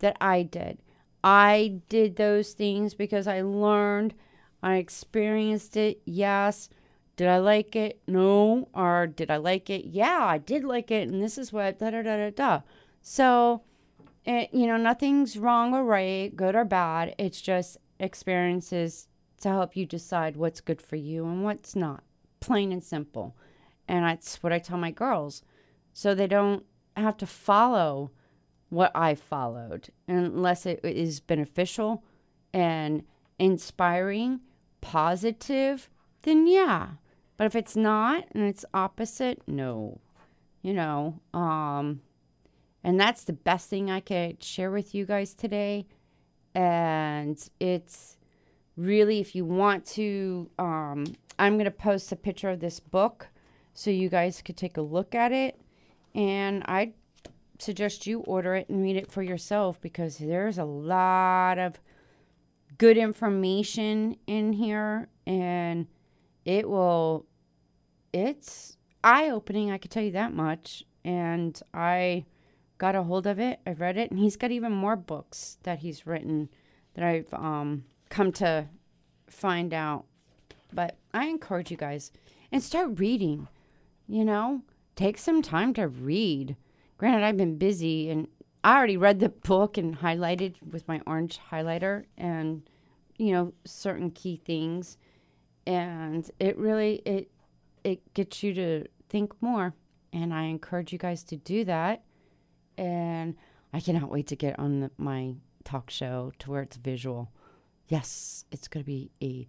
that 0.00 0.16
I 0.20 0.42
did. 0.42 0.78
I 1.22 1.80
did 1.88 2.16
those 2.16 2.52
things 2.52 2.94
because 2.94 3.28
I 3.28 3.42
learned, 3.42 4.14
I 4.62 4.76
experienced 4.76 5.76
it, 5.76 6.02
yes. 6.04 6.68
Did 7.16 7.28
I 7.28 7.38
like 7.38 7.76
it? 7.76 8.00
No. 8.08 8.68
Or 8.74 9.06
did 9.06 9.30
I 9.30 9.36
like 9.36 9.70
it? 9.70 9.84
Yeah, 9.84 10.24
I 10.24 10.38
did 10.38 10.64
like 10.64 10.90
it. 10.90 11.08
And 11.08 11.22
this 11.22 11.38
is 11.38 11.52
what 11.52 11.78
da 11.78 11.90
da 11.90 12.02
da 12.02 12.16
da 12.16 12.30
da. 12.30 12.60
So, 13.02 13.62
it, 14.24 14.52
you 14.52 14.66
know, 14.66 14.76
nothing's 14.76 15.36
wrong 15.36 15.74
or 15.74 15.84
right, 15.84 16.34
good 16.34 16.56
or 16.56 16.64
bad. 16.64 17.14
It's 17.18 17.40
just 17.40 17.76
experiences 18.00 19.06
to 19.42 19.48
help 19.48 19.76
you 19.76 19.86
decide 19.86 20.36
what's 20.36 20.60
good 20.60 20.82
for 20.82 20.96
you 20.96 21.24
and 21.26 21.44
what's 21.44 21.76
not. 21.76 22.02
Plain 22.40 22.72
and 22.72 22.82
simple. 22.82 23.36
And 23.86 24.04
that's 24.04 24.42
what 24.42 24.52
I 24.52 24.58
tell 24.58 24.78
my 24.78 24.90
girls. 24.90 25.42
So 25.92 26.14
they 26.14 26.26
don't 26.26 26.64
have 27.00 27.16
to 27.18 27.26
follow 27.26 28.10
what 28.68 28.90
I 28.94 29.14
followed 29.14 29.90
unless 30.08 30.64
it 30.66 30.80
is 30.82 31.20
beneficial 31.20 32.02
and 32.54 33.04
inspiring, 33.38 34.40
positive, 34.80 35.90
then 36.22 36.46
yeah, 36.46 36.90
but 37.36 37.46
if 37.46 37.54
it's 37.54 37.76
not 37.76 38.24
and 38.32 38.44
it's 38.44 38.64
opposite, 38.72 39.42
no. 39.46 40.00
You 40.62 40.74
know, 40.74 41.20
um 41.34 42.02
and 42.84 42.98
that's 42.98 43.24
the 43.24 43.32
best 43.32 43.68
thing 43.68 43.90
I 43.90 44.00
could 44.00 44.42
share 44.42 44.70
with 44.70 44.94
you 44.94 45.06
guys 45.06 45.34
today. 45.34 45.86
And 46.54 47.38
it's 47.60 48.16
really 48.76 49.20
if 49.20 49.34
you 49.34 49.44
want 49.44 49.84
to 49.86 50.50
um 50.58 51.04
I'm 51.38 51.54
going 51.54 51.64
to 51.64 51.70
post 51.70 52.12
a 52.12 52.16
picture 52.16 52.50
of 52.50 52.60
this 52.60 52.78
book 52.78 53.28
so 53.74 53.90
you 53.90 54.08
guys 54.08 54.42
could 54.42 54.56
take 54.56 54.76
a 54.76 54.82
look 54.82 55.14
at 55.14 55.32
it 55.32 55.58
and 56.14 56.62
I 56.66 56.92
suggest 57.58 58.06
you 58.06 58.20
order 58.20 58.54
it 58.54 58.68
and 58.68 58.82
read 58.82 58.96
it 58.96 59.10
for 59.10 59.22
yourself 59.22 59.80
because 59.80 60.18
there's 60.18 60.58
a 60.58 60.64
lot 60.64 61.58
of 61.58 61.78
good 62.78 62.96
information 62.96 64.16
in 64.26 64.52
here 64.52 65.08
and 65.26 65.86
it 66.44 66.68
will 66.68 67.26
it's 68.12 68.76
eye 69.02 69.30
opening, 69.30 69.70
I 69.70 69.78
could 69.78 69.90
tell 69.90 70.02
you 70.02 70.12
that 70.12 70.34
much. 70.34 70.84
And 71.04 71.60
I 71.74 72.26
got 72.78 72.94
a 72.94 73.02
hold 73.02 73.26
of 73.26 73.38
it. 73.38 73.60
I 73.66 73.72
read 73.72 73.96
it, 73.96 74.10
and 74.10 74.18
he's 74.18 74.36
got 74.36 74.50
even 74.50 74.72
more 74.72 74.96
books 74.96 75.58
that 75.62 75.80
he's 75.80 76.06
written 76.06 76.48
that 76.94 77.04
I've 77.04 77.32
um, 77.34 77.84
come 78.08 78.32
to 78.32 78.66
find 79.28 79.74
out. 79.74 80.04
But 80.72 80.96
I 81.12 81.26
encourage 81.26 81.70
you 81.70 81.76
guys 81.76 82.12
and 82.50 82.62
start 82.62 82.98
reading. 82.98 83.48
You 84.08 84.24
know, 84.24 84.62
take 84.96 85.18
some 85.18 85.42
time 85.42 85.74
to 85.74 85.88
read. 85.88 86.56
Granted, 86.98 87.24
I've 87.24 87.36
been 87.36 87.58
busy, 87.58 88.10
and 88.10 88.28
I 88.62 88.76
already 88.76 88.96
read 88.96 89.20
the 89.20 89.28
book 89.28 89.76
and 89.76 89.98
highlighted 89.98 90.54
with 90.62 90.86
my 90.86 91.00
orange 91.06 91.40
highlighter, 91.50 92.04
and 92.16 92.62
you 93.16 93.32
know 93.32 93.52
certain 93.64 94.10
key 94.10 94.36
things. 94.36 94.96
And 95.66 96.28
it 96.38 96.56
really 96.58 97.02
it 97.04 97.30
it 97.84 98.14
gets 98.14 98.42
you 98.42 98.54
to 98.54 98.86
think 99.08 99.32
more. 99.40 99.74
And 100.12 100.34
I 100.34 100.44
encourage 100.44 100.92
you 100.92 100.98
guys 100.98 101.22
to 101.24 101.36
do 101.36 101.64
that. 101.64 102.02
And 102.76 103.36
I 103.72 103.80
cannot 103.80 104.10
wait 104.10 104.26
to 104.28 104.36
get 104.36 104.58
on 104.58 104.80
the, 104.80 104.90
my 104.98 105.34
talk 105.64 105.90
show 105.90 106.32
to 106.40 106.50
where 106.50 106.62
it's 106.62 106.76
visual. 106.76 107.30
Yes, 107.88 108.44
it's 108.50 108.68
going 108.68 108.82
to 108.82 108.86
be 108.86 109.10
a 109.22 109.48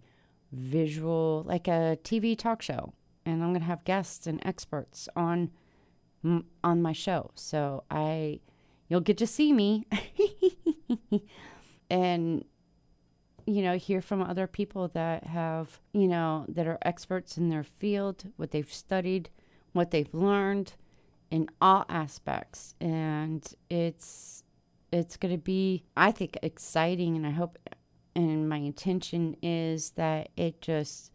visual, 0.51 1.43
like 1.45 1.67
a 1.67 1.97
TV 2.03 2.38
talk 2.38 2.62
show. 2.62 2.93
And 3.25 3.43
I'm 3.43 3.49
going 3.49 3.62
to 3.62 3.67
have 3.67 3.83
guests 3.86 4.27
and 4.27 4.41
experts 4.45 5.07
on 5.15 5.51
on 6.63 6.81
my 6.81 6.93
show. 6.93 7.31
So 7.36 7.83
I 7.91 8.39
you'll 8.88 9.01
get 9.01 9.17
to 9.17 9.27
see 9.27 9.53
me. 9.53 9.86
and 11.89 12.45
you 13.45 13.62
know, 13.62 13.77
hear 13.77 14.01
from 14.01 14.21
other 14.21 14.47
people 14.47 14.88
that 14.89 15.25
have, 15.25 15.81
you 15.91 16.07
know, 16.07 16.45
that 16.47 16.65
are 16.65 16.77
experts 16.83 17.38
in 17.38 17.49
their 17.49 17.63
field, 17.63 18.31
what 18.38 18.51
they've 18.51 18.71
studied, 18.71 19.29
what 19.73 19.91
they've 19.91 20.13
learned 20.13 20.73
in 21.29 21.49
all 21.59 21.86
aspects. 21.89 22.75
And 22.79 23.45
it's 23.69 24.43
it's 24.91 25.17
going 25.17 25.33
to 25.33 25.41
be 25.41 25.83
I 25.97 26.12
think 26.12 26.38
exciting 26.43 27.15
and 27.15 27.25
I 27.25 27.31
hope 27.31 27.57
and 28.15 28.47
my 28.47 28.57
intention 28.57 29.36
is 29.41 29.91
that 29.91 30.29
it 30.38 30.62
just 30.62 31.12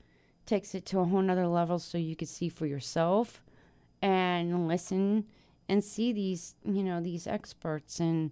takes 0.49 0.75
it 0.75 0.87
to 0.87 0.99
a 0.99 1.05
whole 1.05 1.23
nother 1.23 1.47
level 1.47 1.79
so 1.79 1.99
you 1.99 2.17
can 2.17 2.27
see 2.27 2.49
for 2.49 2.67
yourself 2.67 3.43
and 4.03 4.67
listen 4.67 5.25
and 5.69 5.85
see 5.85 6.13
these, 6.13 6.55
you 6.65 6.83
know, 6.83 7.01
these 7.01 7.27
experts 7.27 8.01
and 8.01 8.31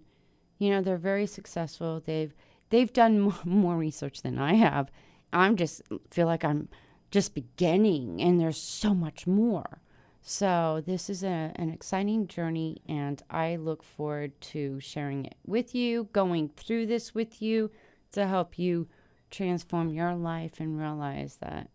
you 0.59 0.71
know, 0.71 0.81
they're 0.81 0.97
very 0.97 1.27
successful. 1.27 2.01
They've 2.03 2.33
they've 2.69 2.91
done 2.91 3.33
more 3.45 3.77
research 3.77 4.21
than 4.21 4.37
I 4.37 4.55
have. 4.55 4.91
I'm 5.31 5.55
just 5.55 5.81
feel 6.09 6.27
like 6.27 6.43
I'm 6.43 6.69
just 7.11 7.35
beginning, 7.35 8.21
and 8.21 8.39
there's 8.39 8.61
so 8.61 8.93
much 8.93 9.27
more. 9.27 9.81
So 10.21 10.83
this 10.85 11.09
is 11.09 11.23
a, 11.23 11.53
an 11.55 11.69
exciting 11.69 12.27
journey, 12.27 12.81
and 12.87 13.21
I 13.29 13.55
look 13.55 13.81
forward 13.81 14.39
to 14.41 14.79
sharing 14.79 15.25
it 15.25 15.35
with 15.45 15.73
you, 15.73 16.09
going 16.11 16.49
through 16.49 16.87
this 16.87 17.15
with 17.15 17.41
you 17.41 17.71
to 18.11 18.27
help 18.27 18.59
you 18.59 18.87
transform 19.29 19.89
your 19.89 20.15
life 20.15 20.59
and 20.59 20.79
realize 20.79 21.37
that 21.37 21.69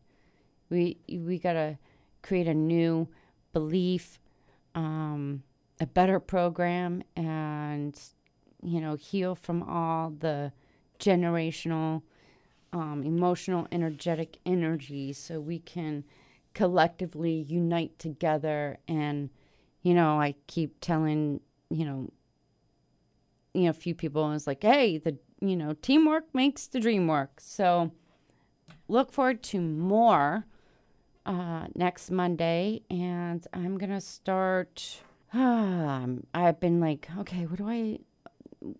we 0.72 0.98
we 1.08 1.38
gotta 1.38 1.78
create 2.22 2.48
a 2.48 2.54
new 2.54 3.08
belief, 3.52 4.18
um, 4.74 5.42
a 5.80 5.86
better 5.86 6.18
program, 6.18 7.02
and 7.16 7.98
you 8.62 8.80
know 8.80 8.96
heal 8.96 9.34
from 9.34 9.62
all 9.62 10.10
the 10.10 10.52
generational, 10.98 12.02
um, 12.72 13.02
emotional, 13.04 13.68
energetic 13.70 14.38
energy 14.46 15.12
so 15.12 15.40
we 15.40 15.58
can 15.58 16.04
collectively 16.54 17.46
unite 17.48 17.98
together 17.98 18.76
and 18.86 19.30
you 19.80 19.94
know 19.94 20.20
i 20.20 20.34
keep 20.46 20.76
telling 20.82 21.40
you 21.70 21.82
know 21.82 22.10
you 23.54 23.62
know 23.62 23.70
a 23.70 23.72
few 23.72 23.94
people 23.94 24.26
and 24.26 24.34
it's 24.34 24.46
like 24.46 24.62
hey 24.62 24.98
the 24.98 25.16
you 25.42 25.56
know 25.56 25.74
teamwork 25.82 26.32
makes 26.32 26.66
the 26.66 26.80
dream 26.80 27.06
work. 27.08 27.40
So 27.40 27.90
look 28.88 29.12
forward 29.12 29.42
to 29.44 29.60
more 29.60 30.46
uh, 31.26 31.66
next 31.74 32.10
monday 32.10 32.82
and 32.90 33.46
i'm 33.52 33.78
gonna 33.78 34.00
start 34.00 35.02
um, 35.32 36.24
i've 36.34 36.60
been 36.60 36.80
like 36.80 37.08
okay 37.18 37.46
what 37.46 37.58
do 37.58 37.68
i 37.68 37.98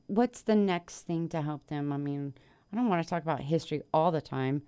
what's 0.07 0.43
the 0.43 0.55
next 0.55 1.03
thing 1.03 1.29
to 1.29 1.43
help 1.43 1.67
them 1.69 1.93
i 1.93 1.97
mean 1.97 2.35
i 2.73 2.77
don't 2.77 2.89
want 2.89 3.03
to 3.03 3.09
talk 3.09 3.23
about 3.23 3.41
history 3.41 3.83
all 3.93 4.11
the 4.11 4.21
time 4.21 4.63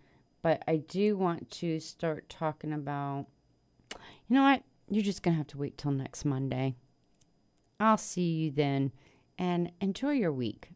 but 0.44 0.62
I 0.68 0.76
do 0.76 1.16
want 1.16 1.50
to 1.52 1.80
start 1.80 2.28
talking 2.28 2.74
about, 2.74 3.24
you 4.28 4.36
know 4.36 4.42
what? 4.42 4.62
You're 4.90 5.02
just 5.02 5.22
to 5.32 5.38
have 5.38 5.46
to 5.48 5.58
wait 5.58 5.78
till 5.78 5.90
next 5.90 6.26
Monday. 6.26 6.74
I'll 7.80 7.96
see 7.96 8.30
you 8.30 8.50
then 8.50 8.92
and 9.38 9.72
enjoy 9.80 10.10
your 10.10 10.32
week. 10.32 10.68